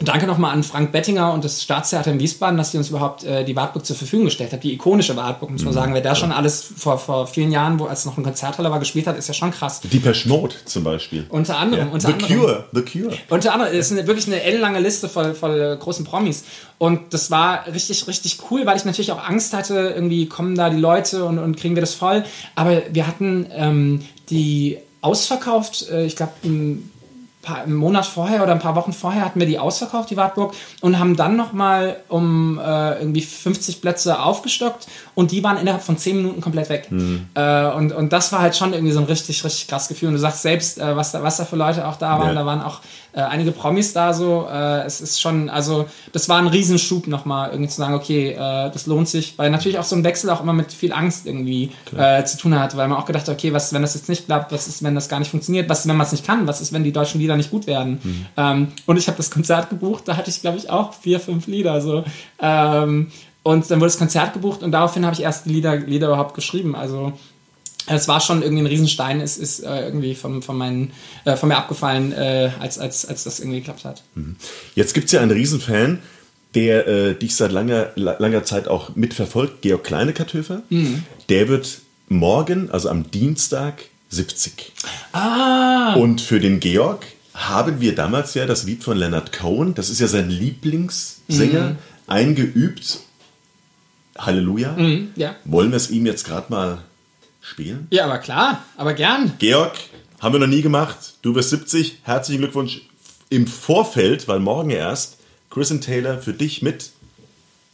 Danke 0.04 0.26
nochmal 0.26 0.52
an 0.52 0.62
Frank 0.62 0.92
Bettinger 0.92 1.32
und 1.32 1.44
das 1.44 1.62
Staatstheater 1.62 2.10
in 2.10 2.20
Wiesbaden, 2.20 2.56
dass 2.56 2.70
die 2.70 2.78
uns 2.78 2.88
überhaupt 2.90 3.24
äh, 3.24 3.44
die 3.44 3.56
Wartburg 3.56 3.84
zur 3.84 3.96
Verfügung 3.96 4.26
gestellt 4.26 4.52
hat. 4.52 4.62
Die 4.62 4.72
ikonische 4.72 5.16
Wartburg, 5.16 5.50
muss 5.50 5.64
man 5.64 5.72
sagen. 5.72 5.94
Wer 5.94 6.00
da 6.00 6.14
schon 6.14 6.32
alles 6.32 6.62
vor, 6.62 6.98
vor 6.98 7.26
vielen 7.26 7.50
Jahren, 7.50 7.78
wo 7.78 7.86
als 7.86 8.04
noch 8.04 8.16
eine 8.16 8.24
Konzerthalle 8.24 8.70
war, 8.70 8.78
gespielt 8.78 9.06
hat, 9.06 9.16
ist 9.16 9.28
ja 9.28 9.34
schon 9.34 9.50
krass. 9.50 9.80
Deepesh 9.80 10.26
Mode 10.26 10.54
zum 10.64 10.84
Beispiel. 10.84 11.26
Unter 11.28 11.58
anderem. 11.58 11.90
Unter 11.90 12.08
The 12.08 12.14
anderem. 12.14 12.40
Cure. 12.40 12.64
The 12.72 12.82
Cure. 12.82 13.16
Unter 13.28 13.52
anderem, 13.52 13.72
es 13.72 13.90
ist 13.90 13.98
eine, 13.98 14.06
wirklich 14.06 14.26
eine 14.26 14.42
ellenlange 14.42 14.80
Liste 14.80 15.08
voll, 15.08 15.34
voll 15.34 15.60
äh, 15.60 15.76
großen 15.76 16.04
Promis. 16.04 16.44
Und 16.78 17.14
das 17.14 17.30
war 17.30 17.66
richtig, 17.66 18.06
richtig 18.08 18.38
cool, 18.50 18.66
weil 18.66 18.76
ich 18.76 18.84
natürlich 18.84 19.12
auch 19.12 19.22
Angst 19.22 19.52
hatte, 19.52 19.92
irgendwie 19.94 20.26
kommen 20.26 20.54
da 20.54 20.70
die 20.70 20.80
Leute 20.80 21.24
und, 21.24 21.38
und 21.38 21.56
kriegen 21.56 21.74
wir 21.76 21.80
das 21.80 21.94
voll. 21.94 22.24
Aber 22.54 22.82
wir 22.90 23.06
hatten 23.06 23.46
ähm, 23.52 24.02
die 24.30 24.78
ausverkauft, 25.00 25.88
äh, 25.90 26.06
ich 26.06 26.16
glaube, 26.16 26.32
ein 26.44 26.90
paar, 27.44 27.62
einen 27.62 27.74
Monat 27.74 28.06
vorher 28.06 28.42
oder 28.42 28.52
ein 28.52 28.58
paar 28.58 28.74
Wochen 28.74 28.92
vorher 28.92 29.24
hatten 29.24 29.38
wir 29.38 29.46
die 29.46 29.58
ausverkauft, 29.58 30.10
die 30.10 30.16
Wartburg, 30.16 30.54
und 30.80 30.98
haben 30.98 31.14
dann 31.16 31.36
nochmal 31.36 31.96
um 32.08 32.58
äh, 32.58 32.98
irgendwie 32.98 33.20
50 33.20 33.80
Plätze 33.80 34.18
aufgestockt 34.20 34.86
und 35.14 35.30
die 35.30 35.44
waren 35.44 35.56
innerhalb 35.58 35.82
von 35.82 35.96
10 35.96 36.16
Minuten 36.16 36.40
komplett 36.40 36.68
weg. 36.68 36.88
Äh, 37.34 37.66
und, 37.72 37.92
und 37.92 38.12
das 38.12 38.32
war 38.32 38.40
halt 38.40 38.56
schon 38.56 38.72
irgendwie 38.72 38.92
so 38.92 39.00
ein 39.00 39.06
richtig, 39.06 39.44
richtig 39.44 39.68
krass 39.68 39.88
Gefühl. 39.88 40.08
Und 40.08 40.14
du 40.14 40.20
sagst 40.20 40.42
selbst, 40.42 40.78
äh, 40.78 40.96
was, 40.96 41.12
da, 41.12 41.22
was 41.22 41.36
da 41.36 41.44
für 41.44 41.56
Leute 41.56 41.86
auch 41.86 41.96
da 41.96 42.18
waren, 42.18 42.28
Ja. 42.28 42.34
da 42.34 42.46
waren 42.46 42.62
auch 42.62 42.80
äh, 43.14 43.20
einige 43.20 43.52
Promis 43.52 43.92
da 43.92 44.12
so. 44.12 44.46
Äh, 44.50 44.84
es 44.84 45.00
ist 45.00 45.20
schon, 45.20 45.48
also 45.48 45.86
das 46.12 46.28
war 46.28 46.38
ein 46.38 46.46
Riesenschub 46.46 47.06
nochmal, 47.06 47.50
irgendwie 47.50 47.70
zu 47.70 47.76
sagen, 47.76 47.94
okay, 47.94 48.30
äh, 48.30 48.70
das 48.70 48.86
lohnt 48.86 49.08
sich, 49.08 49.38
weil 49.38 49.50
natürlich 49.50 49.78
auch 49.78 49.84
so 49.84 49.96
ein 49.96 50.04
Wechsel 50.04 50.30
auch 50.30 50.42
immer 50.42 50.52
mit 50.52 50.72
viel 50.72 50.92
Angst 50.92 51.26
irgendwie 51.26 51.70
äh, 51.96 52.24
zu 52.24 52.38
tun 52.38 52.58
hat, 52.58 52.76
weil 52.76 52.88
man 52.88 52.98
auch 52.98 53.06
gedacht 53.06 53.28
hat, 53.28 53.34
okay, 53.34 53.52
was, 53.52 53.72
wenn 53.72 53.82
das 53.82 53.94
jetzt 53.94 54.08
nicht 54.08 54.26
klappt, 54.26 54.52
was 54.52 54.66
ist, 54.66 54.82
wenn 54.82 54.94
das 54.94 55.08
gar 55.08 55.18
nicht 55.18 55.30
funktioniert, 55.30 55.68
was 55.68 55.80
ist, 55.80 55.88
wenn 55.88 55.96
man 55.96 56.06
es 56.06 56.12
nicht 56.12 56.26
kann, 56.26 56.46
was 56.46 56.60
ist, 56.60 56.72
wenn 56.72 56.84
die 56.84 56.92
deutschen 56.92 57.20
Lieder 57.20 57.36
nicht 57.36 57.50
gut 57.50 57.66
werden. 57.66 58.00
Ähm, 58.36 58.68
und 58.86 58.96
ich 58.96 59.06
habe 59.06 59.16
das 59.16 59.30
Konzert 59.30 59.70
gebucht, 59.70 60.04
da 60.06 60.16
hatte 60.16 60.30
ich, 60.30 60.40
glaube 60.40 60.58
ich, 60.58 60.70
auch 60.70 60.92
vier, 60.92 61.20
fünf 61.20 61.46
Lieder 61.46 61.80
so. 61.80 62.04
Ähm, 62.40 63.08
und 63.44 63.70
dann 63.70 63.78
wurde 63.78 63.88
das 63.88 63.98
Konzert 63.98 64.32
gebucht 64.32 64.62
und 64.62 64.72
daraufhin 64.72 65.04
habe 65.04 65.14
ich 65.14 65.22
erst 65.22 65.44
die 65.44 65.50
Lieder, 65.50 65.76
Lieder 65.76 66.08
überhaupt 66.08 66.34
geschrieben. 66.34 66.74
Also 66.74 67.12
es 67.86 68.08
war 68.08 68.20
schon 68.20 68.42
irgendwie 68.42 68.62
ein 68.62 68.66
Riesenstein, 68.66 69.20
es 69.20 69.36
ist 69.36 69.60
äh, 69.60 69.84
irgendwie 69.86 70.14
von, 70.14 70.42
von, 70.42 70.56
meinen, 70.56 70.92
äh, 71.24 71.36
von 71.36 71.48
mir 71.48 71.56
abgefallen, 71.56 72.12
äh, 72.12 72.50
als, 72.60 72.78
als, 72.78 73.04
als 73.06 73.24
das 73.24 73.40
irgendwie 73.40 73.58
geklappt 73.60 73.84
hat. 73.84 74.02
Jetzt 74.74 74.94
gibt 74.94 75.06
es 75.06 75.12
ja 75.12 75.20
einen 75.20 75.30
Riesenfan, 75.30 76.00
der 76.54 76.86
äh, 76.86 77.14
dich 77.14 77.34
seit 77.36 77.50
langer, 77.52 77.88
la- 77.96 78.16
langer 78.18 78.44
Zeit 78.44 78.68
auch 78.68 78.94
mitverfolgt, 78.96 79.62
Georg 79.62 79.84
Kleine-Kartöfer. 79.84 80.62
Der 81.28 81.48
wird 81.48 81.80
morgen, 82.08 82.70
also 82.70 82.88
am 82.88 83.10
Dienstag, 83.10 83.82
70. 84.10 84.72
Ah! 85.12 85.94
Und 85.94 86.20
für 86.20 86.38
den 86.38 86.60
Georg 86.60 87.04
haben 87.34 87.80
wir 87.80 87.94
damals 87.96 88.34
ja 88.34 88.46
das 88.46 88.62
Lied 88.62 88.84
von 88.84 88.96
Leonard 88.96 89.32
Cohen, 89.32 89.74
das 89.74 89.90
ist 89.90 89.98
ja 90.00 90.06
sein 90.06 90.30
Lieblingssänger, 90.30 91.74
eingeübt. 92.06 93.00
Halleluja. 94.16 94.76
Ja. 95.16 95.34
Wollen 95.44 95.70
wir 95.70 95.76
es 95.76 95.90
ihm 95.90 96.06
jetzt 96.06 96.24
gerade 96.24 96.46
mal 96.48 96.78
spielen? 97.44 97.86
Ja, 97.90 98.06
aber 98.06 98.18
klar, 98.18 98.64
aber 98.76 98.94
gern. 98.94 99.34
Georg, 99.38 99.76
haben 100.20 100.32
wir 100.32 100.40
noch 100.40 100.46
nie 100.46 100.62
gemacht. 100.62 101.14
Du 101.22 101.34
wirst 101.34 101.50
70. 101.50 101.98
Herzlichen 102.02 102.40
Glückwunsch 102.40 102.82
im 103.28 103.46
Vorfeld, 103.46 104.26
weil 104.26 104.40
morgen 104.40 104.70
erst 104.70 105.18
Chris 105.50 105.70
und 105.70 105.82
Taylor 105.82 106.18
für 106.18 106.32
dich 106.32 106.62
mit. 106.62 106.90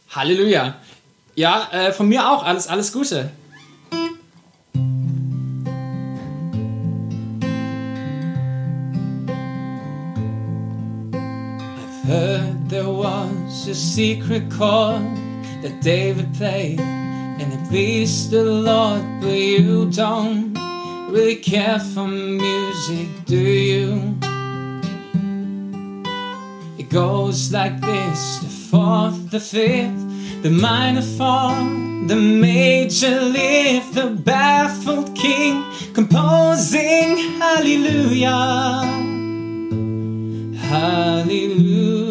Halleluja. 0.09 0.75
Ja, 1.35 1.69
äh, 1.71 1.93
von 1.93 2.09
mir 2.09 2.29
auch. 2.29 2.43
Alles, 2.43 2.67
alles 2.67 2.91
Gute. 2.91 3.31
I've 11.13 12.07
heard 12.07 12.69
there 12.69 12.91
was 12.91 13.67
a 13.69 13.73
secret 13.73 14.49
chord 14.51 15.01
that 15.63 15.81
David 15.81 16.33
played. 16.33 17.00
Pleased 17.71 18.31
the 18.31 18.43
Lord, 18.43 19.01
but 19.21 19.31
you 19.31 19.89
don't 19.91 20.53
really 21.09 21.37
care 21.37 21.79
for 21.79 22.05
music, 22.05 23.07
do 23.25 23.37
you? 23.37 24.17
It 26.77 26.89
goes 26.89 27.53
like 27.53 27.79
this 27.79 28.39
the 28.39 28.49
fourth, 28.69 29.31
the 29.31 29.39
fifth, 29.39 30.03
the 30.43 30.49
minor 30.49 31.01
fall, 31.01 31.55
the 32.07 32.17
major 32.17 33.21
lift, 33.21 33.93
the 33.93 34.09
baffled 34.09 35.15
king 35.15 35.63
composing 35.93 37.39
hallelujah. 37.39 38.83
Hallelujah. 40.71 42.01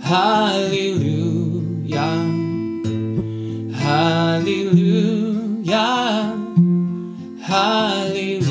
Hallelujah. 0.00 0.81
Hallelujah. 5.72 6.36
Hallelujah. 7.48 8.42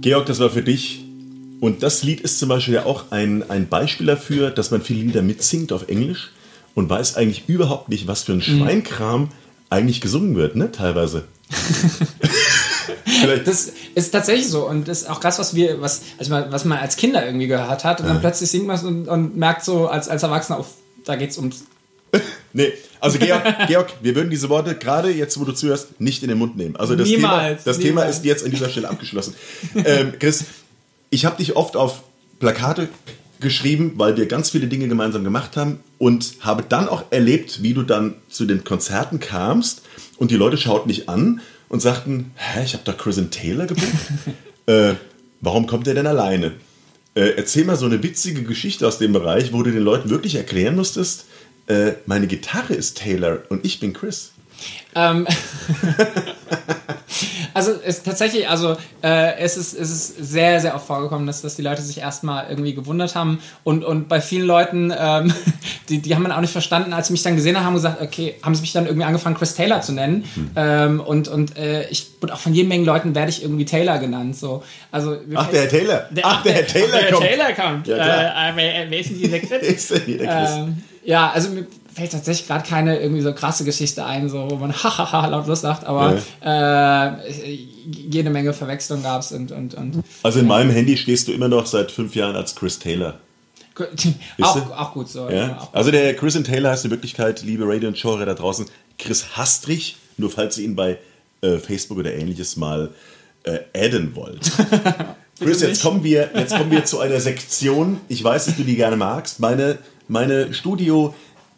Georg, 0.00 0.26
das 0.26 0.38
war 0.38 0.50
für 0.50 0.62
dich. 0.62 1.04
Und 1.58 1.82
das 1.82 2.04
Lied 2.04 2.20
ist 2.20 2.38
zum 2.38 2.50
Beispiel 2.50 2.74
ja 2.74 2.84
auch 2.84 3.10
ein, 3.10 3.50
ein 3.50 3.66
Beispiel 3.68 4.06
dafür, 4.06 4.50
dass 4.50 4.70
man 4.70 4.80
viele 4.80 5.02
Lieder 5.02 5.22
mitsingt 5.22 5.72
auf 5.72 5.88
Englisch 5.88 6.30
und 6.76 6.88
weiß 6.88 7.16
eigentlich 7.16 7.48
überhaupt 7.48 7.88
nicht, 7.88 8.06
was 8.06 8.22
für 8.22 8.32
ein 8.32 8.42
Schweinkram 8.42 9.30
eigentlich 9.70 10.00
gesungen 10.00 10.36
wird, 10.36 10.54
ne? 10.54 10.70
Teilweise. 10.70 11.24
Vielleicht, 13.20 13.46
Das 13.46 13.72
ist 13.94 14.10
tatsächlich 14.10 14.48
so 14.48 14.68
und 14.68 14.88
das 14.88 15.02
ist 15.02 15.10
auch 15.10 15.20
krass, 15.20 15.38
was 15.38 15.54
wir, 15.54 15.80
was, 15.80 16.02
also 16.18 16.30
was 16.30 16.64
man 16.64 16.78
als 16.78 16.96
Kinder 16.96 17.24
irgendwie 17.24 17.46
gehört 17.46 17.84
hat 17.84 18.00
und 18.00 18.08
dann 18.08 18.20
plötzlich 18.20 18.50
singt 18.50 18.66
man 18.66 18.76
es 18.76 18.82
und, 18.82 19.08
und 19.08 19.36
merkt 19.36 19.64
so 19.64 19.88
als, 19.88 20.08
als 20.08 20.22
Erwachsener, 20.22 20.58
auf, 20.58 20.68
da 21.04 21.16
geht's 21.16 21.38
ums. 21.38 21.64
nee, 22.52 22.72
also 23.00 23.18
Georg, 23.18 23.42
Georg, 23.66 23.92
wir 24.00 24.14
würden 24.14 24.30
diese 24.30 24.48
Worte 24.48 24.74
gerade 24.74 25.10
jetzt, 25.10 25.38
wo 25.38 25.44
du 25.44 25.52
zuhörst, 25.52 26.00
nicht 26.00 26.22
in 26.22 26.28
den 26.28 26.38
Mund 26.38 26.56
nehmen. 26.56 26.76
Also 26.76 26.96
das, 26.96 27.08
Niemals, 27.08 27.64
Thema, 27.64 27.72
das 27.72 27.78
Thema 27.78 28.02
ist 28.04 28.24
jetzt 28.24 28.44
an 28.44 28.50
dieser 28.50 28.68
Stelle 28.68 28.88
abgeschlossen. 28.88 29.34
ähm, 29.84 30.14
Chris, 30.18 30.44
ich 31.10 31.24
habe 31.24 31.36
dich 31.36 31.56
oft 31.56 31.76
auf 31.76 32.02
Plakate 32.38 32.88
geschrieben, 33.40 33.94
weil 33.96 34.16
wir 34.16 34.26
ganz 34.26 34.50
viele 34.50 34.66
Dinge 34.66 34.88
gemeinsam 34.88 35.24
gemacht 35.24 35.56
haben 35.56 35.80
und 35.98 36.36
habe 36.40 36.64
dann 36.68 36.88
auch 36.88 37.04
erlebt, 37.10 37.62
wie 37.62 37.74
du 37.74 37.82
dann 37.82 38.14
zu 38.28 38.46
den 38.46 38.64
Konzerten 38.64 39.20
kamst 39.20 39.82
und 40.16 40.30
die 40.30 40.36
Leute 40.36 40.56
schauten 40.56 40.88
dich 40.88 41.08
an 41.08 41.40
und 41.68 41.80
sagten, 41.80 42.32
hä, 42.36 42.64
ich 42.64 42.74
habe 42.74 42.84
da 42.84 42.92
Chris 42.92 43.20
Taylor 43.30 43.66
gebucht. 43.66 43.86
äh, 44.66 44.94
warum 45.40 45.66
kommt 45.66 45.86
er 45.86 45.94
denn 45.94 46.06
alleine? 46.06 46.52
Äh, 47.14 47.30
erzähl 47.36 47.64
mal 47.64 47.76
so 47.76 47.86
eine 47.86 48.02
witzige 48.02 48.42
Geschichte 48.42 48.86
aus 48.86 48.98
dem 48.98 49.12
Bereich, 49.12 49.52
wo 49.52 49.62
du 49.62 49.70
den 49.70 49.82
Leuten 49.82 50.10
wirklich 50.10 50.34
erklären 50.34 50.76
musstest, 50.76 51.24
äh, 51.66 51.92
meine 52.06 52.26
Gitarre 52.26 52.74
ist 52.74 52.98
Taylor 52.98 53.40
und 53.48 53.64
ich 53.64 53.80
bin 53.80 53.92
Chris. 53.92 54.32
Ähm, 54.94 55.26
also 57.56 57.72
es 57.84 58.02
tatsächlich, 58.02 58.48
also 58.48 58.76
äh, 59.02 59.38
es, 59.38 59.56
ist, 59.56 59.72
es 59.72 59.90
ist 59.90 60.16
sehr, 60.18 60.60
sehr 60.60 60.74
oft 60.74 60.86
vorgekommen, 60.86 61.26
dass, 61.26 61.40
dass 61.42 61.56
die 61.56 61.62
Leute 61.62 61.80
sich 61.80 61.98
erstmal 61.98 62.50
irgendwie 62.50 62.74
gewundert 62.74 63.14
haben 63.14 63.40
und, 63.64 63.84
und 63.84 64.08
bei 64.08 64.20
vielen 64.20 64.46
Leuten, 64.46 64.92
ähm, 64.96 65.32
die, 65.88 66.02
die 66.02 66.14
haben 66.14 66.22
dann 66.22 66.32
auch 66.32 66.40
nicht 66.40 66.52
verstanden, 66.52 66.92
als 66.92 67.06
sie 67.06 67.14
mich 67.14 67.22
dann 67.22 67.34
gesehen 67.34 67.56
haben, 67.56 67.64
haben 67.64 67.74
gesagt, 67.74 68.02
okay, 68.02 68.34
haben 68.42 68.54
sie 68.54 68.60
mich 68.60 68.72
dann 68.72 68.86
irgendwie 68.86 69.06
angefangen, 69.06 69.36
Chris 69.36 69.54
Taylor 69.54 69.80
zu 69.80 69.92
nennen 69.92 70.24
ähm, 70.54 71.00
und, 71.00 71.28
und 71.28 71.56
äh, 71.56 71.88
ich 71.88 72.10
und 72.20 72.32
auch 72.32 72.38
von 72.38 72.52
jeder 72.54 72.68
Menge 72.68 72.84
Leuten 72.84 73.14
werde 73.14 73.30
ich 73.30 73.42
irgendwie 73.42 73.64
Taylor 73.64 73.98
genannt, 73.98 74.36
so. 74.36 74.62
Also, 74.90 75.16
Ach, 75.34 75.48
der 75.48 75.62
Herr 75.62 75.68
Taylor. 75.68 76.08
Ach, 76.22 76.42
der 76.42 76.54
Herr 76.54 76.66
Taylor 76.66 76.88
ach, 76.94 77.00
der 77.00 77.12
kommt. 77.12 77.26
Taylor 77.26 77.52
kommt. 77.52 77.86
Ja, 77.86 77.94
klar. 77.96 78.48
äh, 78.48 78.52
wer, 78.56 78.90
wer 78.90 78.98
ist 79.00 79.10
denn 79.10 79.18
dieser 79.18 79.38
Chris? 79.38 79.62
Ist 79.62 79.90
denn 79.90 80.02
hier 80.04 80.18
der 80.18 80.26
Chris? 80.26 80.50
Ähm, 80.56 80.82
ja, 81.04 81.30
also 81.30 81.50
fällt 81.96 82.12
tatsächlich 82.12 82.46
gerade 82.46 82.68
keine 82.68 82.98
irgendwie 83.00 83.22
so 83.22 83.32
krasse 83.32 83.64
Geschichte 83.64 84.04
ein, 84.04 84.28
so, 84.28 84.50
wo 84.50 84.56
man 84.56 84.72
hahaha 84.82 85.26
laut 85.28 85.56
sagt, 85.56 85.84
aber 85.84 86.18
äh, 86.44 87.50
jede 87.86 88.28
Menge 88.28 88.52
Verwechslung 88.52 89.02
gab 89.02 89.22
es 89.22 89.32
und, 89.32 89.50
und, 89.50 89.74
und 89.74 90.04
Also 90.22 90.40
in 90.40 90.46
meinem 90.46 90.70
Handy 90.70 90.98
stehst 90.98 91.26
du 91.26 91.32
immer 91.32 91.48
noch 91.48 91.64
seit 91.64 91.90
fünf 91.90 92.14
Jahren 92.14 92.36
als 92.36 92.54
Chris 92.54 92.78
Taylor. 92.78 93.18
auch, 94.42 94.70
auch 94.70 94.92
gut 94.92 95.08
so. 95.08 95.30
Ja? 95.30 95.58
auch 95.58 95.72
Also 95.72 95.90
der 95.90 96.14
Chris 96.14 96.36
and 96.36 96.46
Taylor 96.46 96.70
heißt 96.70 96.84
in 96.84 96.90
Wirklichkeit, 96.90 97.42
liebe 97.42 97.64
Radio 97.66 97.88
und 97.88 97.98
Show 97.98 98.16
da 98.18 98.34
draußen, 98.34 98.66
Chris 98.98 99.36
Hastrich, 99.36 99.96
nur 100.18 100.30
falls 100.30 100.58
ihr 100.58 100.64
ihn 100.64 100.76
bei 100.76 100.98
äh, 101.40 101.56
Facebook 101.56 101.98
oder 101.98 102.12
ähnliches 102.12 102.56
mal 102.56 102.90
äh, 103.44 103.60
adden 103.74 104.14
wollt. 104.14 104.52
Chris, 105.38 105.62
jetzt 105.62 105.82
kommen, 105.82 106.04
wir, 106.04 106.30
jetzt 106.34 106.54
kommen 106.56 106.70
wir 106.70 106.84
zu 106.84 107.00
einer 107.00 107.20
Sektion. 107.20 108.00
Ich 108.08 108.22
weiß, 108.22 108.46
dass 108.46 108.56
du 108.56 108.64
die 108.64 108.76
gerne 108.76 108.96
magst. 108.96 109.40
Meine, 109.40 109.78
meine 110.08 110.52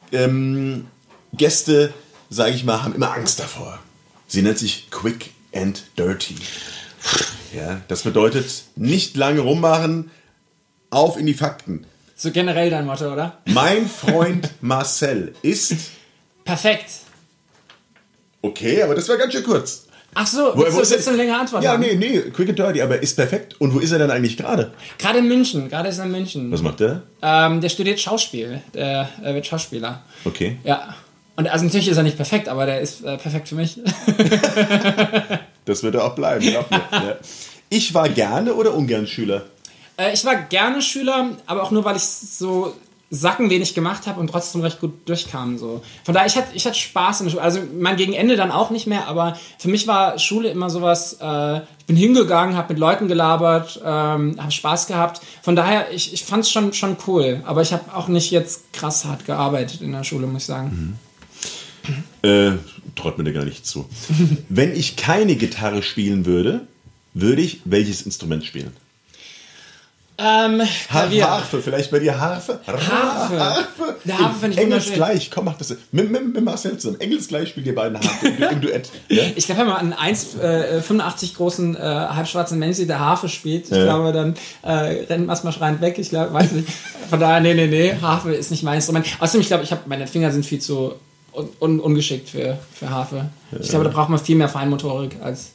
Studio-Gäste, 0.09 1.93
sage 2.31 2.55
ich 2.55 2.65
mal, 2.65 2.83
haben 2.83 2.95
immer 2.95 3.13
Angst 3.13 3.41
davor. 3.41 3.79
Sie 4.27 4.43
nennt 4.43 4.59
sich 4.59 4.91
Quick 4.91 5.31
and 5.55 5.83
Dirty. 5.99 6.37
Ja, 7.55 7.81
das 7.89 8.03
bedeutet 8.03 8.65
nicht 8.77 9.17
lange 9.17 9.41
rummachen, 9.41 10.11
auf 10.91 11.19
in 11.19 11.27
die 11.27 11.35
Fakten. 11.35 11.87
So 12.17 12.31
generell 12.31 12.71
dein 12.71 12.87
Motto, 12.87 13.13
oder? 13.13 13.39
Mein 13.47 13.89
Freund 13.89 14.51
Marcel 14.61 15.35
ist 15.43 15.75
Perfekt. 16.45 16.91
okay, 18.43 18.83
aber 18.83 18.95
das 18.95 19.09
war 19.09 19.17
ganz 19.17 19.33
schön 19.33 19.45
kurz. 19.45 19.87
Ach 20.15 20.27
so, 20.27 20.53
Wo- 20.55 20.59
willst 20.63 20.73
wo 20.73 20.77
du 20.79 20.83
ist 20.83 20.91
jetzt 20.91 21.07
er- 21.07 21.13
eine 21.13 21.23
längere 21.23 21.39
Antwort 21.39 21.63
Ja, 21.63 21.73
haben? 21.73 21.81
nee, 21.81 21.95
nee, 21.95 22.21
quick 22.33 22.49
and 22.49 22.59
dirty, 22.59 22.83
aber 22.83 23.01
ist 23.01 23.15
perfekt. 23.15 23.55
Und 23.61 23.73
wo 23.75 23.79
ist 23.79 23.93
er 23.93 23.99
denn 23.99 24.11
eigentlich 24.11 24.37
gerade? 24.37 24.73
Gerade 24.99 25.19
in 25.21 25.29
München, 25.29 25.69
gerade 25.69 25.89
ist 25.91 25.99
er 25.99 26.07
in 26.07 26.11
München. 26.13 26.51
Was 26.51 26.63
macht 26.63 26.81
der? 26.81 27.03
Ähm, 27.23 27.61
der 27.61 27.69
studiert 27.69 28.01
Schauspiel, 28.01 28.61
der 28.75 29.09
äh, 29.23 29.35
wird 29.35 29.47
Schauspieler. 29.47 30.03
Okay. 30.25 30.57
Ja. 30.65 30.95
Und 31.37 31.47
also 31.47 31.65
natürlich 31.65 31.87
ist 31.89 31.97
er 31.97 32.03
nicht 32.03 32.17
perfekt, 32.17 32.49
aber 32.49 32.67
der 32.67 32.81
ist 32.81 33.05
äh, 33.05 33.17
perfekt 33.17 33.49
für 33.49 33.55
mich. 33.55 33.79
Das 35.65 35.83
wird 35.83 35.95
er 35.97 36.05
auch 36.05 36.15
bleiben. 36.15 36.41
glaub 36.47 36.71
ja. 36.93 37.17
Ich 37.69 37.93
war 37.93 38.09
gerne 38.09 38.55
oder 38.55 38.73
ungern 38.75 39.07
Schüler? 39.07 39.43
Äh, 39.99 40.15
ich 40.15 40.25
war 40.25 40.35
gerne 40.37 40.81
Schüler, 40.81 41.33
aber 41.47 41.63
auch 41.63 41.71
nur, 41.71 41.85
weil 41.85 41.97
ich 41.97 42.03
so 42.05 42.75
Sacken 43.11 43.49
wenig 43.49 43.75
gemacht 43.75 44.07
habe 44.07 44.21
und 44.21 44.29
trotzdem 44.29 44.61
recht 44.61 44.81
gut 44.81 45.09
durchkam. 45.09 45.57
So. 45.57 45.83
Von 46.05 46.13
daher, 46.13 46.27
ich 46.27 46.37
hatte, 46.37 46.49
ich 46.55 46.67
hatte 46.67 46.79
Spaß 46.79 47.21
in 47.21 47.27
der 47.27 47.31
Schule. 47.31 47.43
Also 47.43 47.61
mein 47.79 47.97
gegen 47.97 48.13
Ende 48.13 48.37
dann 48.37 48.51
auch 48.51 48.71
nicht 48.71 48.87
mehr, 48.87 49.09
aber 49.09 49.39
für 49.59 49.69
mich 49.69 49.87
war 49.87 50.19
Schule 50.19 50.51
immer 50.51 50.69
sowas, 50.69 51.17
äh, 51.21 51.59
ich 51.79 51.87
bin 51.87 51.97
hingegangen, 51.97 52.55
habe 52.55 52.75
mit 52.75 52.79
Leuten 52.79 53.09
gelabert, 53.09 53.81
ähm, 53.83 54.37
habe 54.39 54.53
Spaß 54.53 54.89
gehabt. 54.89 55.23
Von 55.41 55.57
daher, 55.57 55.91
ich, 55.91 56.13
ich 56.13 56.23
fand 56.23 56.45
es 56.45 56.51
schon, 56.51 56.75
schon 56.75 56.99
cool, 57.07 57.43
aber 57.47 57.63
ich 57.63 57.73
habe 57.73 57.95
auch 57.95 58.09
nicht 58.09 58.31
jetzt 58.31 58.75
krass 58.75 59.07
hart 59.07 59.25
gearbeitet 59.25 59.81
in 59.81 59.93
der 59.93 60.05
Schule, 60.05 60.27
muss 60.27 60.43
ich 60.43 60.47
sagen. 60.47 60.99
Äh, 62.23 62.59
traut 62.95 63.17
mir 63.17 63.25
da 63.25 63.31
gar 63.31 63.47
nicht 63.47 63.65
zu. 63.65 63.89
Wenn 64.51 64.75
ich 64.75 64.97
keine 64.97 65.37
Gitarre 65.37 65.83
spielen 65.83 66.27
würde, 66.27 66.67
würde 67.15 67.41
ich 67.41 67.63
welches 67.65 68.03
Instrument 68.03 68.45
spielen? 68.45 68.73
Ähm, 70.21 70.61
Klavier. 70.89 71.31
Harfe, 71.31 71.63
vielleicht 71.63 71.93
bei 71.93 72.01
dir 72.01 72.19
Harfe? 72.19 72.59
Harfe. 72.67 73.39
Harfe. 73.39 73.97
Der 74.05 74.19
Harfe 74.19 74.41
finde 74.41 74.57
ich 74.57 74.63
Engels 74.65 74.93
gleich, 74.93 75.31
komm, 75.31 75.45
mach 75.45 75.57
das. 75.57 75.77
Mit, 75.93 76.11
mit, 76.11 76.35
mit 76.35 76.43
Marcel 76.45 76.77
zusammen. 76.77 77.01
Engels 77.01 77.29
gleich 77.29 77.51
spielt 77.51 77.67
ihr 77.67 77.75
beiden 77.75 77.97
Harfe 77.99 78.27
im, 78.27 78.43
im 78.43 78.61
Duett. 78.61 78.91
Ja? 79.09 79.23
Ich 79.37 79.47
glaube, 79.47 79.61
wenn 79.61 79.69
man 79.69 79.93
einen 79.93 80.15
1,85 80.17 81.37
großen 81.37 81.77
äh, 81.77 81.79
halbschwarzen 81.81 82.59
Mensch 82.59 82.79
der 82.79 82.99
Harfe 82.99 83.29
spielt, 83.29 83.67
ich 83.67 83.71
Ja. 83.77 83.85
glaube, 83.85 84.13
dann 84.13 84.35
äh, 84.63 84.71
rennt 85.09 85.27
man 85.29 85.39
mal 85.43 85.53
schreiend 85.53 85.81
weg. 85.81 85.99
Ich 85.99 86.09
glaube, 86.11 86.33
weiß 86.35 86.51
nicht. 86.53 86.69
Von 87.09 87.21
daher, 87.21 87.41
nee, 87.41 87.55
nee, 87.55 87.69
nee, 87.69 87.95
Harfe 88.03 88.33
ist 88.35 88.51
nicht 88.51 88.65
mein 88.65 88.75
Instrument. 88.77 89.07
Außerdem, 89.21 89.41
ich 89.41 89.47
glaube, 89.47 89.63
ich 89.65 89.73
meine 89.87 90.07
Finger 90.09 90.33
sind 90.33 90.45
viel 90.45 90.59
zu 90.61 90.95
un 91.33 91.49
un 91.61 91.79
ungeschickt 91.81 92.29
für, 92.31 92.59
für 92.75 92.91
Harfe. 92.91 93.27
Ich 93.61 93.69
glaube, 93.69 93.85
da 93.85 93.91
braucht 93.91 94.09
man 94.09 94.19
viel 94.19 94.35
mehr 94.37 94.49
Feinmotorik 94.49 95.17
als. 95.23 95.53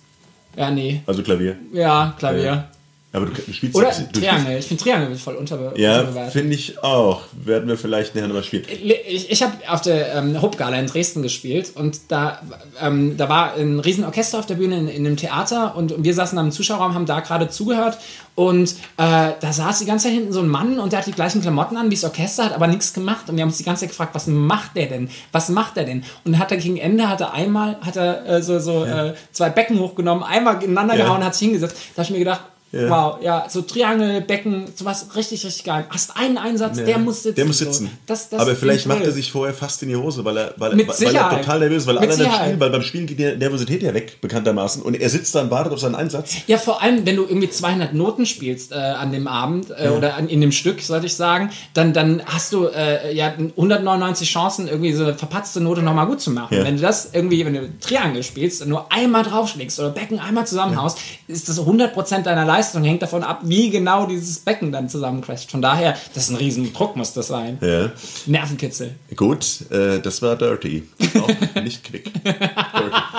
Ja, 0.55 0.71
nee. 0.71 1.01
Also 1.05 1.21
Klavier. 1.21 1.57
Ja, 1.73 2.15
Klavier. 2.17 2.43
Ja. 2.43 2.67
Aber 3.15 3.27
du, 3.27 3.31
du 3.33 3.53
spielst 3.53 3.75
Oder 3.75 3.91
du 3.91 4.19
Triangel. 4.19 4.57
Ich 4.57 4.65
finde 4.65 4.83
Triangel 4.83 5.15
voll 5.15 5.35
unterbe 5.35 5.73
Ja, 5.77 6.03
finde 6.31 6.55
ich 6.55 6.83
auch. 6.83 7.21
Werden 7.31 7.69
wir 7.69 7.77
vielleicht 7.77 8.15
nachher 8.15 8.27
nochmal 8.27 8.43
spielen. 8.43 8.63
Ich, 9.07 9.29
ich 9.29 9.43
habe 9.43 9.53
auf 9.67 9.81
der 9.81 10.15
ähm, 10.15 10.41
Hopgala 10.41 10.77
in 10.79 10.87
Dresden 10.87 11.21
gespielt 11.21 11.73
und 11.75 11.99
da, 12.07 12.41
ähm, 12.81 13.15
da 13.15 13.29
war 13.29 13.53
ein 13.53 13.79
riesen 13.79 14.03
Orchester 14.03 14.39
auf 14.39 14.47
der 14.47 14.55
Bühne 14.55 14.79
in, 14.79 14.87
in 14.87 15.05
einem 15.05 15.15
Theater 15.15 15.75
und 15.77 16.03
wir 16.03 16.13
saßen 16.15 16.39
am 16.39 16.51
Zuschauerraum, 16.51 16.95
haben 16.95 17.05
da 17.05 17.19
gerade 17.19 17.49
zugehört 17.49 17.99
und 18.33 18.71
äh, 18.97 19.29
da 19.39 19.53
saß 19.53 19.77
die 19.77 19.85
ganze 19.85 20.07
Zeit 20.07 20.15
hinten 20.15 20.33
so 20.33 20.39
ein 20.39 20.47
Mann 20.47 20.79
und 20.79 20.91
der 20.91 20.97
hat 20.99 21.05
die 21.05 21.11
gleichen 21.11 21.39
Klamotten 21.39 21.77
an 21.77 21.91
wie 21.91 21.95
das 21.95 22.05
Orchester, 22.05 22.45
hat 22.45 22.53
aber 22.55 22.65
nichts 22.65 22.95
gemacht 22.95 23.29
und 23.29 23.35
wir 23.35 23.43
haben 23.43 23.49
uns 23.49 23.59
die 23.59 23.63
ganze 23.63 23.81
Zeit 23.81 23.89
gefragt, 23.89 24.15
was 24.15 24.25
macht 24.25 24.75
der 24.75 24.87
denn? 24.87 25.07
Was 25.31 25.49
macht 25.49 25.77
der 25.77 25.83
denn? 25.83 26.03
Und 26.25 26.39
hat 26.39 26.49
er 26.49 26.57
gegen 26.57 26.77
Ende, 26.77 27.07
hat 27.09 27.21
er 27.21 27.31
einmal, 27.33 27.77
hat 27.81 27.95
er 27.95 28.25
äh, 28.25 28.41
so, 28.41 28.57
so 28.57 28.85
äh, 28.85 29.13
zwei 29.31 29.51
Becken 29.51 29.77
hochgenommen, 29.79 30.23
einmal 30.23 30.63
ineinander 30.63 30.95
Ja. 30.95 31.05
gehauen, 31.05 31.23
hat 31.23 31.35
sich 31.35 31.45
hingesetzt. 31.45 31.75
Da 31.95 32.01
habe 32.01 32.05
ich 32.05 32.09
mir 32.09 32.17
gedacht, 32.17 32.41
Wow, 32.73 33.17
ja, 33.21 33.45
so 33.49 33.61
Triangel, 33.61 34.21
Becken, 34.21 34.65
sowas 34.75 35.07
richtig, 35.15 35.45
richtig 35.45 35.63
geil. 35.63 35.85
Hast 35.89 36.17
einen 36.17 36.39
Einsatz, 36.39 36.79
Ja. 36.79 36.85
der 36.85 36.97
muss 36.97 37.21
sitzen. 37.23 37.35
Der 37.35 37.45
muss 37.45 37.59
so. 37.59 37.65
sitzen. 37.65 37.91
Das, 38.07 38.29
das 38.29 38.39
Aber 38.39 38.55
vielleicht 38.55 38.81
ich 38.81 38.85
macht 38.87 39.03
er 39.03 39.11
sich 39.11 39.31
vorher 39.31 39.53
fast 39.53 39.83
in 39.83 39.89
die 39.89 39.95
Hose, 39.95 40.25
weil 40.25 40.37
er, 40.37 40.53
weil, 40.57 40.71
weil 40.71 41.15
er 41.15 41.29
total 41.29 41.59
nervös 41.59 41.83
ist, 41.83 41.87
weil 41.87 41.99
anderen 41.99 42.31
spielen, 42.31 42.59
weil 42.59 42.69
beim 42.71 42.81
Spielen 42.81 43.05
geht 43.05 43.19
die 43.19 43.35
Nervosität 43.37 43.83
ja 43.83 43.93
weg, 43.93 44.19
bekanntermaßen. 44.21 44.81
Und 44.81 44.95
er 44.99 45.09
sitzt 45.09 45.35
da 45.35 45.41
und 45.41 45.51
wartet 45.51 45.73
auf 45.73 45.79
seinen 45.79 45.95
Einsatz. 45.95 46.33
Ja, 46.47 46.57
vor 46.57 46.81
allem, 46.81 47.05
wenn 47.05 47.15
du 47.15 47.23
irgendwie 47.23 47.49
200 47.49 47.93
Noten 47.93 48.25
spielst 48.25 48.71
äh, 48.71 48.75
an 48.75 49.11
dem 49.11 49.27
Abend 49.27 49.67
äh, 49.77 49.89
oder 49.89 50.15
an, 50.15 50.27
in 50.27 50.41
dem 50.41 50.51
Stück, 50.51 50.81
sollte 50.81 51.05
ich 51.05 51.15
sagen, 51.15 51.51
dann, 51.75 51.93
dann 51.93 52.23
hast 52.25 52.53
du 52.53 52.65
äh, 52.65 53.13
ja 53.15 53.33
199 53.37 54.27
Chancen, 54.29 54.67
irgendwie 54.67 54.93
so 54.93 55.03
eine 55.03 55.13
verpatzte 55.13 55.61
Note 55.61 55.83
nochmal 55.83 56.07
gut 56.07 56.21
zu 56.21 56.31
machen. 56.31 56.57
Ja. 56.57 56.63
Wenn 56.63 56.77
du 56.77 56.81
das 56.81 57.09
irgendwie, 57.13 57.45
wenn 57.45 57.53
du 57.53 57.69
Triangel 57.79 58.23
spielst 58.23 58.61
und 58.63 58.69
nur 58.69 58.91
einmal 58.91 59.23
draufschlägst 59.23 59.79
oder 59.79 59.89
Becken 59.89 60.19
einmal 60.19 60.47
zusammenhaust, 60.47 60.97
ist 61.27 61.49
das 61.49 61.59
100% 61.59 62.23
deiner 62.23 62.45
Leistung, 62.45 62.62
hängt 62.71 63.01
davon 63.01 63.23
ab, 63.23 63.41
wie 63.43 63.69
genau 63.69 64.05
dieses 64.05 64.39
Becken 64.39 64.71
dann 64.71 64.89
zusammencrasht. 64.89 65.51
Von 65.51 65.61
daher, 65.61 65.97
das 66.13 66.25
ist 66.25 66.29
ein 66.29 66.35
riesen 66.37 66.73
Druck, 66.73 66.95
muss 66.95 67.13
das 67.13 67.27
sein. 67.27 67.57
Ja. 67.61 67.91
Nervenkitzel. 68.25 68.95
Gut, 69.15 69.69
äh, 69.71 69.99
das 69.99 70.21
war 70.21 70.35
Dirty. 70.35 70.83
Auch 71.19 71.61
nicht 71.61 71.83
quick. 71.83 72.11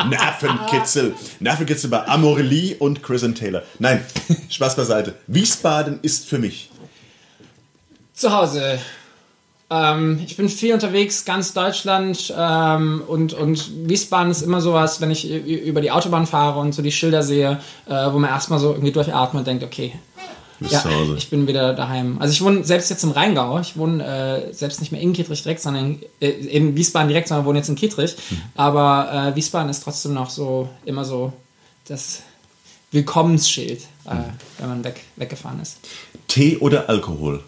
Nervenkitzel. 0.09 1.14
Nervenkitzel 1.40 1.90
bei 1.90 2.07
Amorelie 2.07 2.76
und 2.78 3.02
Chris 3.02 3.24
and 3.24 3.38
Taylor. 3.38 3.62
Nein, 3.78 4.04
Spaß 4.48 4.76
beiseite. 4.76 5.14
Wiesbaden 5.26 5.98
ist 6.02 6.26
für 6.26 6.38
mich. 6.38 6.70
Zu 8.12 8.33
Hause. 8.33 8.78
Ähm, 9.70 10.20
ich 10.27 10.37
bin 10.37 10.48
viel 10.48 10.74
unterwegs, 10.74 11.24
ganz 11.24 11.53
Deutschland 11.55 12.33
ähm, 12.37 13.03
und, 13.07 13.33
und 13.33 13.88
Wiesbaden 13.88 14.31
ist 14.31 14.42
immer 14.42 14.61
sowas, 14.61 15.00
wenn 15.00 15.11
ich 15.11 15.29
über 15.31 15.81
die 15.81 15.90
Autobahn 15.90 16.27
fahre 16.27 16.61
und 16.61 16.74
so 16.74 16.83
die 16.83 16.92
Schilder 16.92 17.22
sehe, 17.22 17.61
äh, 17.87 18.12
wo 18.12 18.18
man 18.18 18.31
erstmal 18.31 18.59
so 18.59 18.72
irgendwie 18.72 18.92
durchatmet 18.92 19.40
und 19.40 19.46
denkt, 19.46 19.64
okay, 19.64 19.92
ja, 20.61 20.83
ich 21.16 21.31
bin 21.31 21.46
wieder 21.48 21.74
daheim. 21.74 22.18
Also 22.20 22.33
ich 22.33 22.40
wohne 22.40 22.64
selbst 22.64 22.88
jetzt 22.88 23.03
im 23.03 23.11
Rheingau, 23.11 23.59
ich 23.59 23.77
wohne 23.77 24.05
äh, 24.50 24.53
selbst 24.53 24.81
nicht 24.81 24.92
mehr 24.92 25.00
in 25.00 25.12
Kietrich 25.12 25.42
direkt, 25.42 25.61
sondern 25.61 25.98
äh, 26.20 26.29
in 26.29 26.77
Wiesbaden 26.77 27.09
direkt, 27.09 27.29
sondern 27.29 27.44
wohne 27.44 27.59
jetzt 27.59 27.68
in 27.68 27.74
Kietrich. 27.74 28.16
Mhm. 28.31 28.42
Aber 28.55 29.33
äh, 29.33 29.37
Wiesbaden 29.37 29.68
ist 29.68 29.83
trotzdem 29.83 30.14
noch 30.14 30.31
so, 30.31 30.68
immer 30.85 31.05
so 31.05 31.33
das 31.88 32.22
Willkommensschild, 32.92 33.81
äh, 34.07 34.14
Mhm. 34.14 34.24
wenn 34.59 34.68
man 34.68 34.85
weg, 34.85 35.00
weggefahren 35.16 35.61
ist. 35.61 35.79
Tee 36.29 36.57
oder 36.59 36.88
Alkohol? 36.88 37.42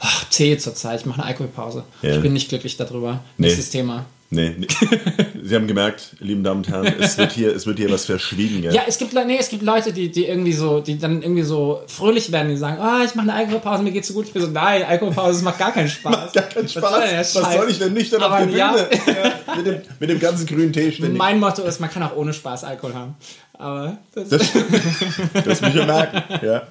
Ach, 0.00 0.24
Tee 0.24 0.56
zurzeit, 0.58 1.00
ich 1.00 1.06
mache 1.06 1.20
eine 1.20 1.28
Alkoholpause. 1.30 1.84
Ja. 2.02 2.16
Ich 2.16 2.22
bin 2.22 2.32
nicht 2.32 2.48
glücklich 2.48 2.76
darüber. 2.76 3.20
Nee. 3.36 3.46
Nächstes 3.46 3.70
Thema. 3.70 4.06
Nee, 4.30 4.54
nee. 4.58 4.66
Sie 5.42 5.54
haben 5.54 5.66
gemerkt, 5.66 6.14
lieben 6.20 6.44
Damen 6.44 6.58
und 6.58 6.68
Herren, 6.68 6.92
es 7.00 7.16
wird 7.16 7.32
hier, 7.32 7.56
es 7.56 7.64
wird 7.66 7.78
hier 7.78 7.90
was 7.90 8.04
verschwiegen. 8.04 8.60
Gell? 8.60 8.74
Ja, 8.74 8.82
es 8.86 8.98
gibt, 8.98 9.14
nee, 9.14 9.38
es 9.38 9.48
gibt 9.48 9.62
Leute, 9.62 9.90
die, 9.90 10.10
die 10.10 10.26
irgendwie 10.26 10.52
so, 10.52 10.80
die 10.80 10.98
dann 10.98 11.22
irgendwie 11.22 11.42
so 11.42 11.80
fröhlich 11.86 12.30
werden, 12.30 12.50
die 12.50 12.58
sagen, 12.58 12.78
ah, 12.78 13.02
ich 13.06 13.14
mache 13.14 13.30
eine 13.30 13.34
Alkoholpause, 13.34 13.82
mir 13.82 13.90
geht's 13.90 14.08
so 14.08 14.14
gut. 14.14 14.26
Ich 14.26 14.32
bin 14.34 14.42
so, 14.42 14.48
nein, 14.48 14.82
Alkoholpause, 14.84 15.32
das 15.32 15.42
macht 15.42 15.58
gar 15.58 15.72
keinen 15.72 15.88
Spaß. 15.88 16.12
Macht 16.14 16.34
gar 16.34 16.42
keinen 16.44 16.64
Was 16.64 16.72
Spaß. 16.72 17.10
der 17.10 17.18
Was 17.20 17.32
Scheiß? 17.32 17.54
soll 17.54 17.70
ich 17.70 17.78
denn 17.78 17.94
nüchtern 17.94 18.22
auf 18.22 18.32
Aber 18.32 18.44
der 18.46 18.56
ja. 18.56 18.72
Bühne? 18.72 18.88
Ja, 19.46 19.56
mit, 19.56 19.66
dem, 19.66 19.80
mit 19.98 20.10
dem 20.10 20.20
ganzen 20.20 20.46
grünen 20.46 20.72
Tee 20.74 20.92
ständig. 20.92 21.16
Mein 21.16 21.40
Motto 21.40 21.62
ist, 21.62 21.80
man 21.80 21.88
kann 21.88 22.02
auch 22.02 22.14
ohne 22.14 22.34
Spaß 22.34 22.64
Alkohol 22.64 22.92
haben. 22.94 23.14
Aber 23.54 23.96
das, 24.14 24.28
Das, 24.28 24.52
das 25.44 25.60
muss 25.62 25.70
ich 25.70 25.76
ja 25.76 25.86
merken. 25.86 26.46
Ja. 26.46 26.68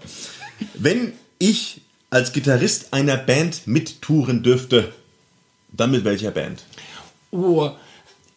Wenn 0.75 1.13
ich 1.39 1.81
als 2.09 2.33
Gitarrist 2.33 2.93
einer 2.93 3.17
Band 3.17 3.67
mittouren 3.67 4.43
dürfte, 4.43 4.93
dann 5.71 5.91
mit 5.91 6.03
welcher 6.03 6.31
Band? 6.31 6.63
Oh, 7.31 7.71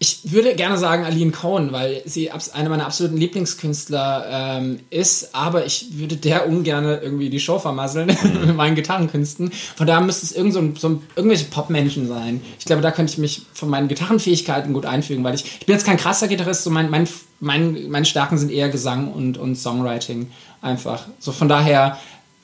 ich 0.03 0.33
würde 0.33 0.55
gerne 0.55 0.79
sagen 0.79 1.05
Aline 1.05 1.31
Cohen, 1.31 1.73
weil 1.73 2.01
sie 2.07 2.31
eine 2.31 2.71
meiner 2.71 2.87
absoluten 2.87 3.19
Lieblingskünstler 3.19 4.59
ähm, 4.59 4.81
ist, 4.89 5.35
aber 5.35 5.67
ich 5.67 5.89
würde 5.99 6.17
der 6.17 6.49
ungern 6.49 6.87
irgendwie 6.87 7.29
die 7.29 7.39
Show 7.39 7.59
vermasseln 7.59 8.07
mit 8.47 8.57
meinen 8.57 8.77
Gitarrenkünsten. 8.77 9.53
Von 9.53 9.87
daher 9.87 10.01
müsste 10.01 10.25
es 10.25 10.33
irgend 10.33 10.55
so 10.55 10.61
ein, 10.61 10.75
so 10.75 10.89
ein, 10.89 11.03
irgendwelche 11.17 11.45
Popmenschen 11.45 12.09
sein. 12.09 12.41
Ich 12.59 12.65
glaube, 12.65 12.81
da 12.81 12.93
könnte 12.93 13.13
ich 13.13 13.19
mich 13.19 13.43
von 13.53 13.69
meinen 13.69 13.89
Gitarrenfähigkeiten 13.89 14.73
gut 14.73 14.87
einfügen, 14.87 15.23
weil 15.23 15.35
ich, 15.35 15.45
ich 15.61 15.67
bin 15.67 15.75
jetzt 15.75 15.85
kein 15.85 15.99
krasser 15.99 16.29
Gitarrist, 16.29 16.65
so 16.65 16.71
mein, 16.71 16.89
mein, 16.89 17.07
mein, 17.41 17.91
meine 17.91 18.07
Stärken 18.07 18.39
sind 18.39 18.51
eher 18.51 18.71
Gesang 18.71 19.13
und, 19.13 19.37
und 19.37 19.57
Songwriting 19.57 20.31
einfach. 20.63 21.09
So 21.19 21.31
von 21.31 21.49
daher, 21.51 21.99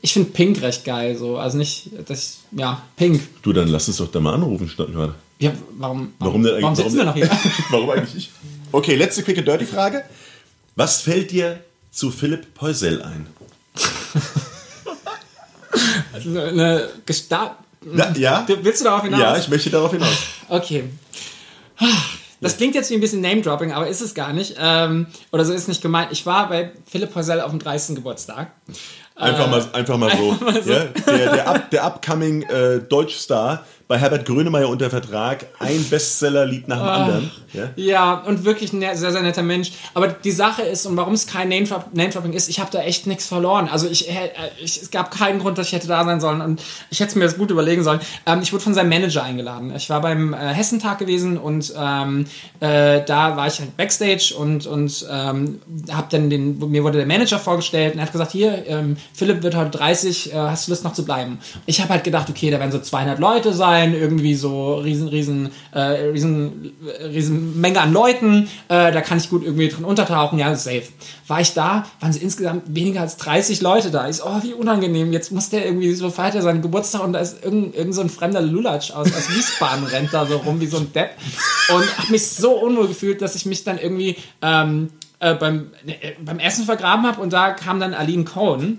ich 0.06 0.12
finde 0.12 0.30
Pink 0.30 0.62
recht 0.62 0.84
geil, 0.84 1.16
so. 1.18 1.36
Also 1.36 1.58
nicht, 1.58 1.90
das, 2.06 2.38
ja, 2.52 2.80
Pink. 2.94 3.20
Du, 3.42 3.52
dann 3.52 3.66
lass 3.66 3.88
uns 3.88 3.96
doch 3.96 4.08
da 4.08 4.20
mal 4.20 4.34
anrufen, 4.34 4.68
statt 4.68 4.86
gerade. 4.92 5.16
Ja, 5.40 5.50
warum, 5.78 6.12
Warum, 6.20 6.44
denn, 6.44 6.62
warum 6.62 6.76
sitzen 6.76 6.96
wir 6.98 7.04
noch 7.06 7.14
hier? 7.14 7.28
warum 7.70 7.90
eigentlich 7.90 8.14
nicht? 8.14 8.30
Okay, 8.70 8.94
letzte 8.94 9.24
quick 9.24 9.36
and 9.38 9.48
dirty 9.48 9.66
Frage. 9.66 10.04
Was 10.76 11.00
fällt 11.02 11.32
dir 11.32 11.58
zu 11.90 12.12
Philipp 12.12 12.54
Poisel 12.54 13.02
ein? 13.02 13.26
Also 16.12 16.30
eine 16.40 16.88
Gesta 17.04 17.58
Na, 17.84 18.10
ja? 18.16 18.42
Du- 18.46 18.62
Willst 18.64 18.80
du 18.80 18.84
darauf 18.84 19.02
hinaus? 19.02 19.20
Ja, 19.20 19.36
ich 19.36 19.48
möchte 19.48 19.68
darauf 19.68 19.90
hinaus. 19.90 20.16
Okay. 20.48 20.84
Das 22.40 22.56
klingt 22.56 22.74
jetzt 22.74 22.88
wie 22.90 22.94
ein 22.94 23.00
bisschen 23.00 23.20
Name-Dropping, 23.20 23.72
aber 23.72 23.86
ist 23.88 24.00
es 24.00 24.14
gar 24.14 24.32
nicht. 24.32 24.54
Ähm, 24.58 25.06
oder 25.32 25.44
so 25.44 25.52
ist 25.52 25.62
es 25.62 25.68
nicht 25.68 25.82
gemeint. 25.82 26.12
Ich 26.12 26.24
war 26.24 26.48
bei 26.48 26.70
Philipp 26.90 27.12
Poisel 27.12 27.40
auf 27.42 27.50
dem 27.50 27.58
30. 27.58 27.96
Geburtstag. 27.96 28.52
Einfach, 29.16 29.50
mal, 29.50 29.64
einfach 29.72 29.96
mal 29.96 30.10
so. 30.16 30.36
Ja? 30.70 30.84
Der, 31.06 31.32
der, 31.32 31.48
up, 31.48 31.70
der 31.70 31.84
upcoming 31.84 32.42
äh, 32.42 32.80
Deutschstar 32.80 33.64
bei 33.88 33.98
Herbert 33.98 34.26
Grönemeyer 34.26 34.68
unter 34.68 34.90
Vertrag, 34.90 35.46
ein 35.60 35.84
Bestseller-Lied 35.88 36.66
nach 36.66 36.78
dem 36.78 36.88
anderen. 36.88 37.30
Ja? 37.52 37.70
Ja, 37.76 38.14
und 38.26 38.44
wirklich 38.44 38.72
ein 38.72 38.80
sehr, 38.80 39.12
sehr 39.12 39.22
netter 39.22 39.44
Mensch. 39.44 39.70
Aber 39.94 40.08
die 40.08 40.32
Sache 40.32 40.62
ist, 40.62 40.86
und 40.86 40.96
warum 40.96 41.14
es 41.14 41.28
kein 41.28 41.48
Name-Drop- 41.48 41.94
Name-Dropping 41.94 42.32
ist, 42.32 42.48
ich 42.48 42.58
habe 42.58 42.68
da 42.72 42.80
echt 42.80 43.06
nichts 43.06 43.28
verloren. 43.28 43.68
Also 43.70 43.86
ich, 43.88 44.10
äh, 44.10 44.30
ich, 44.60 44.82
es 44.82 44.90
gab 44.90 45.12
keinen 45.12 45.38
Grund, 45.38 45.56
dass 45.56 45.68
ich 45.68 45.72
hätte 45.72 45.86
da 45.86 46.04
sein 46.04 46.20
sollen. 46.20 46.40
Und 46.40 46.60
ich 46.90 46.98
hätte 46.98 47.10
es 47.10 47.14
mir 47.14 47.24
das 47.26 47.38
gut 47.38 47.52
überlegen 47.52 47.84
sollen. 47.84 48.00
Ähm, 48.26 48.40
ich 48.42 48.52
wurde 48.52 48.64
von 48.64 48.74
seinem 48.74 48.88
Manager 48.88 49.22
eingeladen. 49.22 49.72
Ich 49.76 49.88
war 49.88 50.00
beim 50.00 50.34
äh, 50.34 50.38
Hessentag 50.52 50.98
gewesen 50.98 51.38
und 51.38 51.72
ähm, 51.78 52.26
äh, 52.58 53.02
da 53.06 53.36
war 53.36 53.46
ich 53.46 53.60
halt 53.60 53.76
Backstage 53.76 54.34
und, 54.36 54.66
und 54.66 55.06
ähm, 55.08 55.60
hab 55.92 56.10
dann 56.10 56.28
den, 56.28 56.58
mir 56.58 56.82
wurde 56.82 56.98
der 56.98 57.06
Manager 57.06 57.38
vorgestellt 57.38 57.92
und 57.94 58.00
er 58.00 58.06
hat 58.06 58.12
gesagt, 58.12 58.32
hier, 58.32 58.66
ähm, 58.66 58.96
Philipp 59.14 59.42
wird 59.42 59.54
heute 59.54 59.70
30, 59.70 60.32
äh, 60.32 60.36
hast 60.36 60.66
du 60.66 60.72
Lust 60.72 60.84
noch 60.84 60.92
zu 60.92 61.04
bleiben? 61.04 61.38
Ich 61.66 61.80
habe 61.80 61.90
halt 61.90 62.04
gedacht, 62.04 62.28
okay, 62.30 62.50
da 62.50 62.58
werden 62.58 62.72
so 62.72 62.80
200 62.80 63.18
Leute 63.18 63.52
sein, 63.52 63.94
irgendwie 63.94 64.34
so 64.34 64.74
riesen, 64.74 65.08
riesen, 65.08 65.50
äh, 65.72 65.80
riesen, 65.80 66.72
äh, 66.86 67.04
riesen 67.06 67.60
Menge 67.60 67.80
an 67.80 67.92
Leuten, 67.92 68.48
äh, 68.68 68.92
da 68.92 69.00
kann 69.00 69.18
ich 69.18 69.30
gut 69.30 69.44
irgendwie 69.44 69.68
drin 69.68 69.84
untertauchen, 69.84 70.38
ja, 70.38 70.54
safe. 70.54 70.84
War 71.26 71.40
ich 71.40 71.54
da, 71.54 71.86
waren 72.00 72.12
so 72.12 72.20
insgesamt 72.20 72.62
weniger 72.74 73.00
als 73.00 73.16
30 73.16 73.60
Leute 73.60 73.90
da. 73.90 74.08
Ich 74.08 74.16
so, 74.16 74.26
oh, 74.26 74.42
wie 74.42 74.54
unangenehm, 74.54 75.12
jetzt 75.12 75.32
muss 75.32 75.48
der 75.48 75.64
irgendwie 75.64 75.92
so 75.94 76.10
feiert 76.10 76.34
er 76.34 76.42
seinen 76.42 76.62
Geburtstag 76.62 77.02
und 77.02 77.12
da 77.12 77.18
ist 77.18 77.44
irgend, 77.44 77.74
irgend 77.74 77.94
so 77.94 78.00
ein 78.00 78.10
fremder 78.10 78.40
Lulatsch 78.40 78.90
aus, 78.90 79.08
aus 79.08 79.30
Wiesbaden 79.30 79.84
rennt 79.92 80.12
da 80.12 80.26
so 80.26 80.36
rum 80.38 80.60
wie 80.60 80.66
so 80.66 80.78
ein 80.78 80.92
Depp 80.92 81.10
und 81.74 81.98
hab 81.98 82.08
mich 82.10 82.26
so 82.26 82.52
unwohl 82.52 82.88
gefühlt, 82.88 83.22
dass 83.22 83.34
ich 83.34 83.46
mich 83.46 83.64
dann 83.64 83.78
irgendwie 83.78 84.16
ähm, 84.42 84.90
äh, 85.18 85.34
beim, 85.34 85.70
äh, 85.86 86.12
beim 86.22 86.38
Essen 86.38 86.64
vergraben 86.64 87.06
habe 87.06 87.20
und 87.20 87.32
da 87.32 87.50
kam 87.50 87.80
dann 87.80 87.94
Aline 87.94 88.24
Cohen 88.24 88.78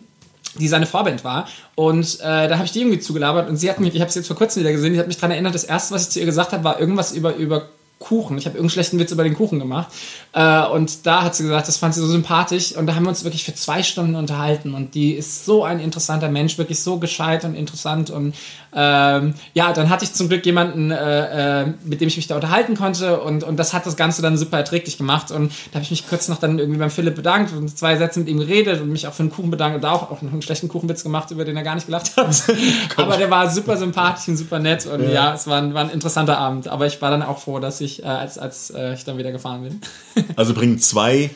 die 0.56 0.68
seine 0.68 0.86
Vorband 0.86 1.24
war. 1.24 1.48
Und 1.76 2.20
äh, 2.22 2.48
da 2.48 2.56
habe 2.56 2.66
ich 2.66 2.72
die 2.72 2.82
irgendwie 2.82 3.00
zugelabert 3.00 3.50
und 3.50 3.58
sie 3.58 3.70
hat 3.70 3.80
mich, 3.80 3.94
ich 3.96 4.02
habe 4.02 4.12
sie 4.12 4.20
jetzt 4.20 4.28
vor 4.28 4.38
kurzem 4.38 4.62
wieder 4.62 4.72
gesehen, 4.72 4.94
die 4.94 5.00
hat 5.00 5.08
mich 5.08 5.18
daran 5.18 5.32
erinnert, 5.32 5.56
das 5.56 5.64
erste, 5.64 5.94
was 5.94 6.04
ich 6.04 6.10
zu 6.10 6.20
ihr 6.20 6.26
gesagt 6.26 6.52
habe, 6.54 6.64
war 6.64 6.80
irgendwas 6.80 7.12
über, 7.12 7.36
über 7.36 7.70
Kuchen. 8.00 8.38
Ich 8.38 8.46
habe 8.46 8.58
irgendeinen 8.58 8.70
schlechten 8.70 9.00
Witz 9.00 9.12
über 9.12 9.24
den 9.24 9.34
Kuchen 9.34 9.58
gemacht. 9.60 9.88
Äh, 10.34 10.66
und 10.68 11.06
da 11.08 11.24
hat 11.24 11.36
sie 11.36 11.44
gesagt, 11.44 11.68
das 11.68 11.78
fand 11.78 11.96
sie 11.96 12.02
so 12.02 12.08
sympathisch. 12.08 12.74
Und 12.74 12.86
da 12.86 12.96
haben 12.96 13.04
wir 13.04 13.10
uns 13.10 13.24
wirklich 13.24 13.44
für 13.44 13.56
zwei 13.56 13.82
Stunden 13.82 14.16
unterhalten. 14.16 14.76
Und 14.76 14.94
die 14.94 15.14
ist 15.14 15.46
so 15.46 15.64
ein 15.64 15.80
interessanter 15.80 16.30
Mensch, 16.30 16.58
wirklich 16.58 16.80
so 16.82 17.00
gescheit 17.00 17.44
und 17.44 17.56
interessant. 17.56 18.12
Und 18.12 18.36
ähm, 18.74 19.34
ja, 19.56 19.74
dann 19.74 19.90
hatte 19.90 20.06
ich 20.06 20.14
zum 20.14 20.30
Glück 20.30 20.46
jemanden, 20.46 20.92
äh, 20.92 21.62
äh, 21.64 21.74
mit 21.84 22.00
dem 22.00 22.08
ich 22.08 22.18
mich 22.18 22.28
da 22.28 22.36
unterhalten 22.36 22.76
konnte. 22.76 23.20
Und, 23.22 23.44
und 23.44 23.58
das 23.58 23.74
hat 23.74 23.88
das 23.88 23.98
Ganze 23.98 24.22
dann 24.22 24.38
super 24.38 24.58
erträglich 24.58 24.98
gemacht. 25.00 25.32
Und 25.32 25.52
da 25.72 25.76
habe 25.76 25.84
ich 25.84 25.90
mich 25.90 26.08
kurz 26.08 26.28
noch 26.28 26.38
dann 26.38 26.60
irgendwie 26.60 26.80
beim 26.80 26.92
Philipp 26.92 27.16
bedankt 27.16 27.54
und 27.54 27.76
zwei 27.76 27.98
Sätze 27.98 28.20
mit 28.20 28.30
ihm 28.30 28.38
geredet 28.38 28.80
und 28.82 28.90
mich 28.90 29.08
auch 29.08 29.14
für 29.14 29.24
einen 29.24 29.32
Kuchen 29.32 29.50
bedankt 29.50 29.76
und 29.76 29.82
da 29.84 29.92
auch, 29.92 30.12
auch 30.12 30.22
noch 30.22 30.32
einen 30.32 30.44
schlechten 30.44 30.68
Kuchenwitz 30.68 31.02
gemacht, 31.02 31.32
über 31.32 31.46
den 31.46 31.58
er 31.58 31.64
gar 31.64 31.74
nicht 31.74 31.88
gelacht 31.88 32.16
hat. 32.16 32.44
Aber 32.98 33.18
der 33.18 33.32
war 33.32 33.50
super 33.50 33.76
sympathisch 33.78 34.28
und 34.28 34.38
super 34.38 34.60
nett. 34.60 34.86
Und 34.86 35.10
ja, 35.10 35.34
es 35.34 35.48
war 35.48 35.60
ein, 35.60 35.74
war 35.74 35.82
ein 35.82 35.90
interessanter 35.90 36.38
Abend. 36.38 36.68
Aber 36.68 36.86
ich 36.86 37.02
war 37.02 37.10
dann 37.10 37.24
auch 37.24 37.40
froh, 37.40 37.60
dass 37.60 37.82
ich, 37.82 37.87
äh, 38.04 38.06
als, 38.08 38.38
als 38.38 38.70
äh, 38.72 38.94
ich 38.94 39.04
dann 39.06 39.18
wieder 39.18 39.32
gefahren 39.32 39.64
bin. 39.64 40.26
Also 40.36 40.54
bringen 40.54 40.80
zwei 40.80 41.30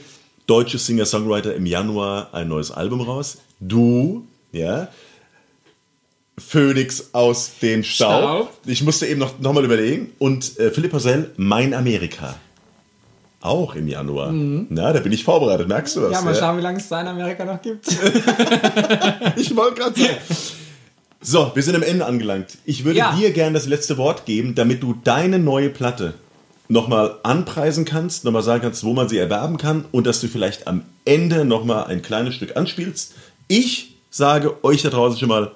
deutsche 0.47 0.77
Singer-Songwriter 0.77 1.55
im 1.55 1.65
Januar 1.65 2.33
ein 2.33 2.47
neues 2.47 2.71
Album 2.71 3.01
raus. 3.01 3.37
Du, 3.59 4.25
ja, 4.51 4.87
Phoenix 6.37 7.09
aus 7.13 7.51
dem 7.61 7.83
Staub. 7.83 8.21
Staub. 8.21 8.51
Ich 8.65 8.83
musste 8.83 9.05
eben 9.05 9.19
noch, 9.19 9.39
noch 9.39 9.53
mal 9.53 9.63
überlegen. 9.63 10.11
Und 10.19 10.57
äh, 10.59 10.71
Philipp 10.71 10.91
Poisel, 10.91 11.31
Mein 11.37 11.73
Amerika. 11.73 12.35
Auch 13.41 13.73
im 13.75 13.87
Januar. 13.87 14.31
Na, 14.31 14.93
da 14.93 14.99
bin 14.99 15.11
ich 15.11 15.23
vorbereitet, 15.23 15.67
merkst 15.67 15.95
du 15.95 16.01
was? 16.03 16.09
Mhm. 16.09 16.13
Ja, 16.13 16.21
mal 16.21 16.35
schauen, 16.35 16.57
wie 16.57 16.61
lange 16.61 16.77
es 16.77 16.87
da 16.87 17.01
in 17.01 17.07
Amerika 17.07 17.43
noch 17.45 17.61
gibt. 17.61 17.87
Ich 19.35 19.55
wollte 19.55 19.81
gerade 19.81 19.99
sagen. 19.99 20.17
So, 21.21 21.51
wir 21.53 21.63
sind 21.63 21.75
am 21.75 21.83
Ende 21.83 22.05
angelangt. 22.05 22.57
Ich 22.65 22.83
würde 22.83 22.99
Ja. 22.99 23.15
dir 23.15 23.31
gerne 23.31 23.53
das 23.53 23.65
letzte 23.67 23.97
Wort 23.97 24.25
geben, 24.25 24.53
damit 24.55 24.81
du 24.83 24.95
deine 25.03 25.39
neue 25.39 25.69
Platte 25.69 26.13
nochmal 26.71 27.19
anpreisen 27.23 27.83
kannst, 27.83 28.23
nochmal 28.23 28.43
sagen 28.43 28.61
kannst, 28.61 28.85
wo 28.85 28.93
man 28.93 29.09
sie 29.09 29.17
erwerben 29.17 29.57
kann 29.57 29.85
und 29.91 30.07
dass 30.07 30.21
du 30.21 30.29
vielleicht 30.29 30.67
am 30.67 30.83
Ende 31.03 31.43
nochmal 31.43 31.85
ein 31.85 32.01
kleines 32.01 32.35
Stück 32.35 32.55
anspielst. 32.55 33.13
Ich 33.49 33.97
sage 34.09 34.63
euch 34.63 34.81
da 34.81 34.89
draußen 34.89 35.19
schon 35.19 35.27
mal, 35.27 35.51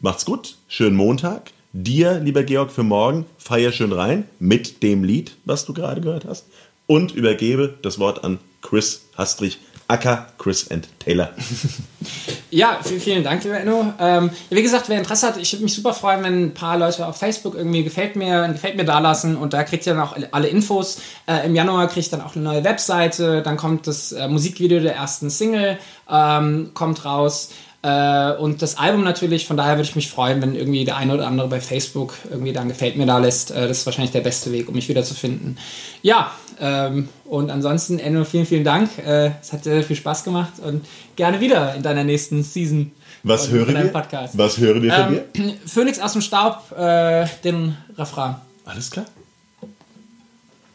macht's 0.00 0.24
gut, 0.24 0.56
schönen 0.66 0.96
Montag. 0.96 1.52
Dir, 1.72 2.18
lieber 2.18 2.42
Georg, 2.42 2.72
für 2.72 2.82
morgen, 2.82 3.24
feier 3.38 3.70
schön 3.70 3.92
rein 3.92 4.28
mit 4.40 4.82
dem 4.82 5.04
Lied, 5.04 5.36
was 5.44 5.64
du 5.64 5.72
gerade 5.72 6.00
gehört 6.00 6.24
hast. 6.24 6.46
Und 6.88 7.12
übergebe 7.12 7.74
das 7.80 8.00
Wort 8.00 8.24
an 8.24 8.38
Chris 8.62 9.06
Hastrich, 9.16 9.60
Acker 9.86 10.26
Chris 10.38 10.68
and 10.70 10.88
Taylor. 10.98 11.32
Ja, 12.54 12.80
vielen, 12.82 13.24
Dank, 13.24 13.44
lieber 13.44 13.58
Enno. 13.58 13.94
Ähm, 13.98 14.28
wie 14.50 14.62
gesagt, 14.62 14.90
wer 14.90 14.98
Interesse 14.98 15.26
hat, 15.26 15.38
ich 15.38 15.54
würde 15.54 15.64
mich 15.64 15.72
super 15.72 15.94
freuen, 15.94 16.22
wenn 16.22 16.44
ein 16.44 16.54
paar 16.54 16.76
Leute 16.76 17.06
auf 17.06 17.16
Facebook 17.16 17.54
irgendwie 17.54 17.82
gefällt 17.82 18.14
mir, 18.14 18.46
gefällt 18.48 18.76
mir 18.76 18.84
da 18.84 18.98
lassen 18.98 19.38
und 19.38 19.54
da 19.54 19.64
kriegt 19.64 19.86
ihr 19.86 19.94
dann 19.94 20.02
auch 20.02 20.14
alle 20.32 20.48
Infos. 20.48 21.00
Äh, 21.26 21.46
Im 21.46 21.54
Januar 21.54 21.86
kriege 21.86 22.00
ich 22.00 22.10
dann 22.10 22.20
auch 22.20 22.36
eine 22.36 22.44
neue 22.44 22.62
Webseite, 22.62 23.40
dann 23.40 23.56
kommt 23.56 23.86
das 23.86 24.12
äh, 24.12 24.28
Musikvideo 24.28 24.80
der 24.80 24.94
ersten 24.96 25.30
Single, 25.30 25.78
ähm, 26.10 26.72
kommt 26.74 27.06
raus. 27.06 27.48
Äh, 27.82 28.32
und 28.34 28.62
das 28.62 28.78
Album 28.78 29.02
natürlich, 29.02 29.46
von 29.46 29.56
daher 29.56 29.72
würde 29.72 29.88
ich 29.88 29.96
mich 29.96 30.08
freuen, 30.08 30.40
wenn 30.40 30.54
irgendwie 30.54 30.84
der 30.84 30.96
eine 30.96 31.14
oder 31.14 31.26
andere 31.26 31.48
bei 31.48 31.60
Facebook 31.60 32.14
irgendwie 32.30 32.52
dann 32.52 32.68
gefällt 32.68 32.96
mir 32.96 33.06
da 33.06 33.18
lässt. 33.18 33.50
Äh, 33.50 33.66
das 33.66 33.78
ist 33.78 33.86
wahrscheinlich 33.86 34.12
der 34.12 34.20
beste 34.20 34.52
Weg, 34.52 34.68
um 34.68 34.74
mich 34.74 34.88
wieder 34.88 35.02
zu 35.02 35.14
finden. 35.14 35.56
Ja, 36.00 36.30
ähm, 36.60 37.08
und 37.24 37.50
ansonsten, 37.50 37.98
Enno, 37.98 38.24
vielen, 38.24 38.46
vielen 38.46 38.62
Dank. 38.62 38.90
Äh, 38.98 39.32
es 39.40 39.52
hat 39.52 39.64
sehr, 39.64 39.74
sehr 39.74 39.82
viel 39.82 39.96
Spaß 39.96 40.22
gemacht 40.22 40.52
und 40.64 40.86
gerne 41.16 41.40
wieder 41.40 41.74
in 41.74 41.82
deiner 41.82 42.04
nächsten 42.04 42.44
Season. 42.44 42.92
Was 43.24 43.50
hören 43.50 43.74
wir? 43.74 43.84
Podcast. 43.88 44.38
Was 44.38 44.58
hören 44.58 44.82
wir 44.82 44.92
von 44.92 45.14
dir? 45.14 45.24
Ähm, 45.34 45.54
Phoenix 45.66 45.98
aus 45.98 46.12
dem 46.12 46.22
Staub, 46.22 46.72
äh, 46.78 47.26
den 47.42 47.76
Refrain. 47.98 48.36
Alles 48.64 48.90
klar? 48.92 49.06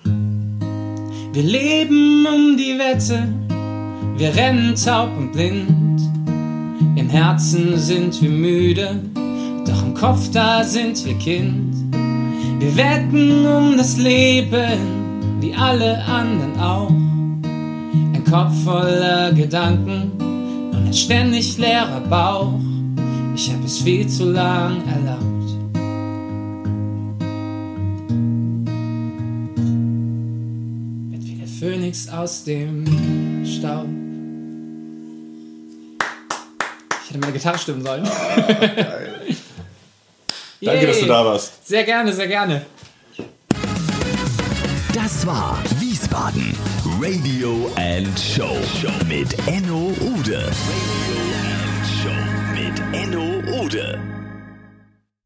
Wir 0.04 1.44
leben 1.44 2.26
um 2.26 2.58
die 2.58 2.78
Wette, 2.78 3.28
wir 4.18 4.36
rennen 4.36 4.76
taub 4.76 5.16
und 5.18 5.32
blind. 5.32 5.87
Im 7.08 7.14
Herzen 7.14 7.78
sind 7.78 8.22
wir 8.22 8.30
müde, 8.30 9.00
doch 9.66 9.82
im 9.82 9.94
Kopf 9.94 10.30
da 10.34 10.62
sind 10.62 11.06
wir 11.06 11.14
Kind. 11.14 11.74
Wir 12.60 12.76
wetten 12.76 13.46
um 13.46 13.78
das 13.78 13.96
Leben, 13.96 15.40
wie 15.40 15.54
alle 15.54 16.04
anderen 16.04 16.60
auch. 16.60 16.90
Ein 16.90 18.24
Kopf 18.30 18.62
voller 18.66 19.32
Gedanken 19.32 20.12
und 20.74 20.88
ein 20.88 20.94
ständig 20.94 21.58
leerer 21.58 22.02
Bauch. 22.02 22.60
Ich 23.34 23.54
hab 23.54 23.64
es 23.64 23.78
viel 23.78 24.06
zu 24.08 24.30
lang 24.30 24.82
erlaubt. 24.86 25.24
Phönix 31.60 32.08
aus 32.10 32.44
dem 32.44 32.86
Staub. 33.46 34.07
Hätte 37.18 37.20
meine 37.20 37.34
Gitarre 37.34 37.58
stimmen 37.58 37.84
sollen. 37.84 38.04
Danke, 40.62 40.88
dass 40.88 41.00
du 41.00 41.06
da 41.06 41.26
warst. 41.26 41.68
Sehr 41.68 41.84
gerne, 41.84 42.14
sehr 42.14 42.28
gerne. 42.28 42.66
Das 44.94 45.26
war 45.26 45.58
Wiesbaden 45.80 46.56
Radio 47.00 47.72
and 47.76 48.20
Show 48.20 48.58
mit 49.08 49.36
Enno 49.48 49.94
Ude. 50.02 50.38
Radio 50.38 51.22
and 51.44 51.86
Show 52.02 52.20
mit 52.54 52.82
Enno 52.94 53.64
Ude. 53.64 54.17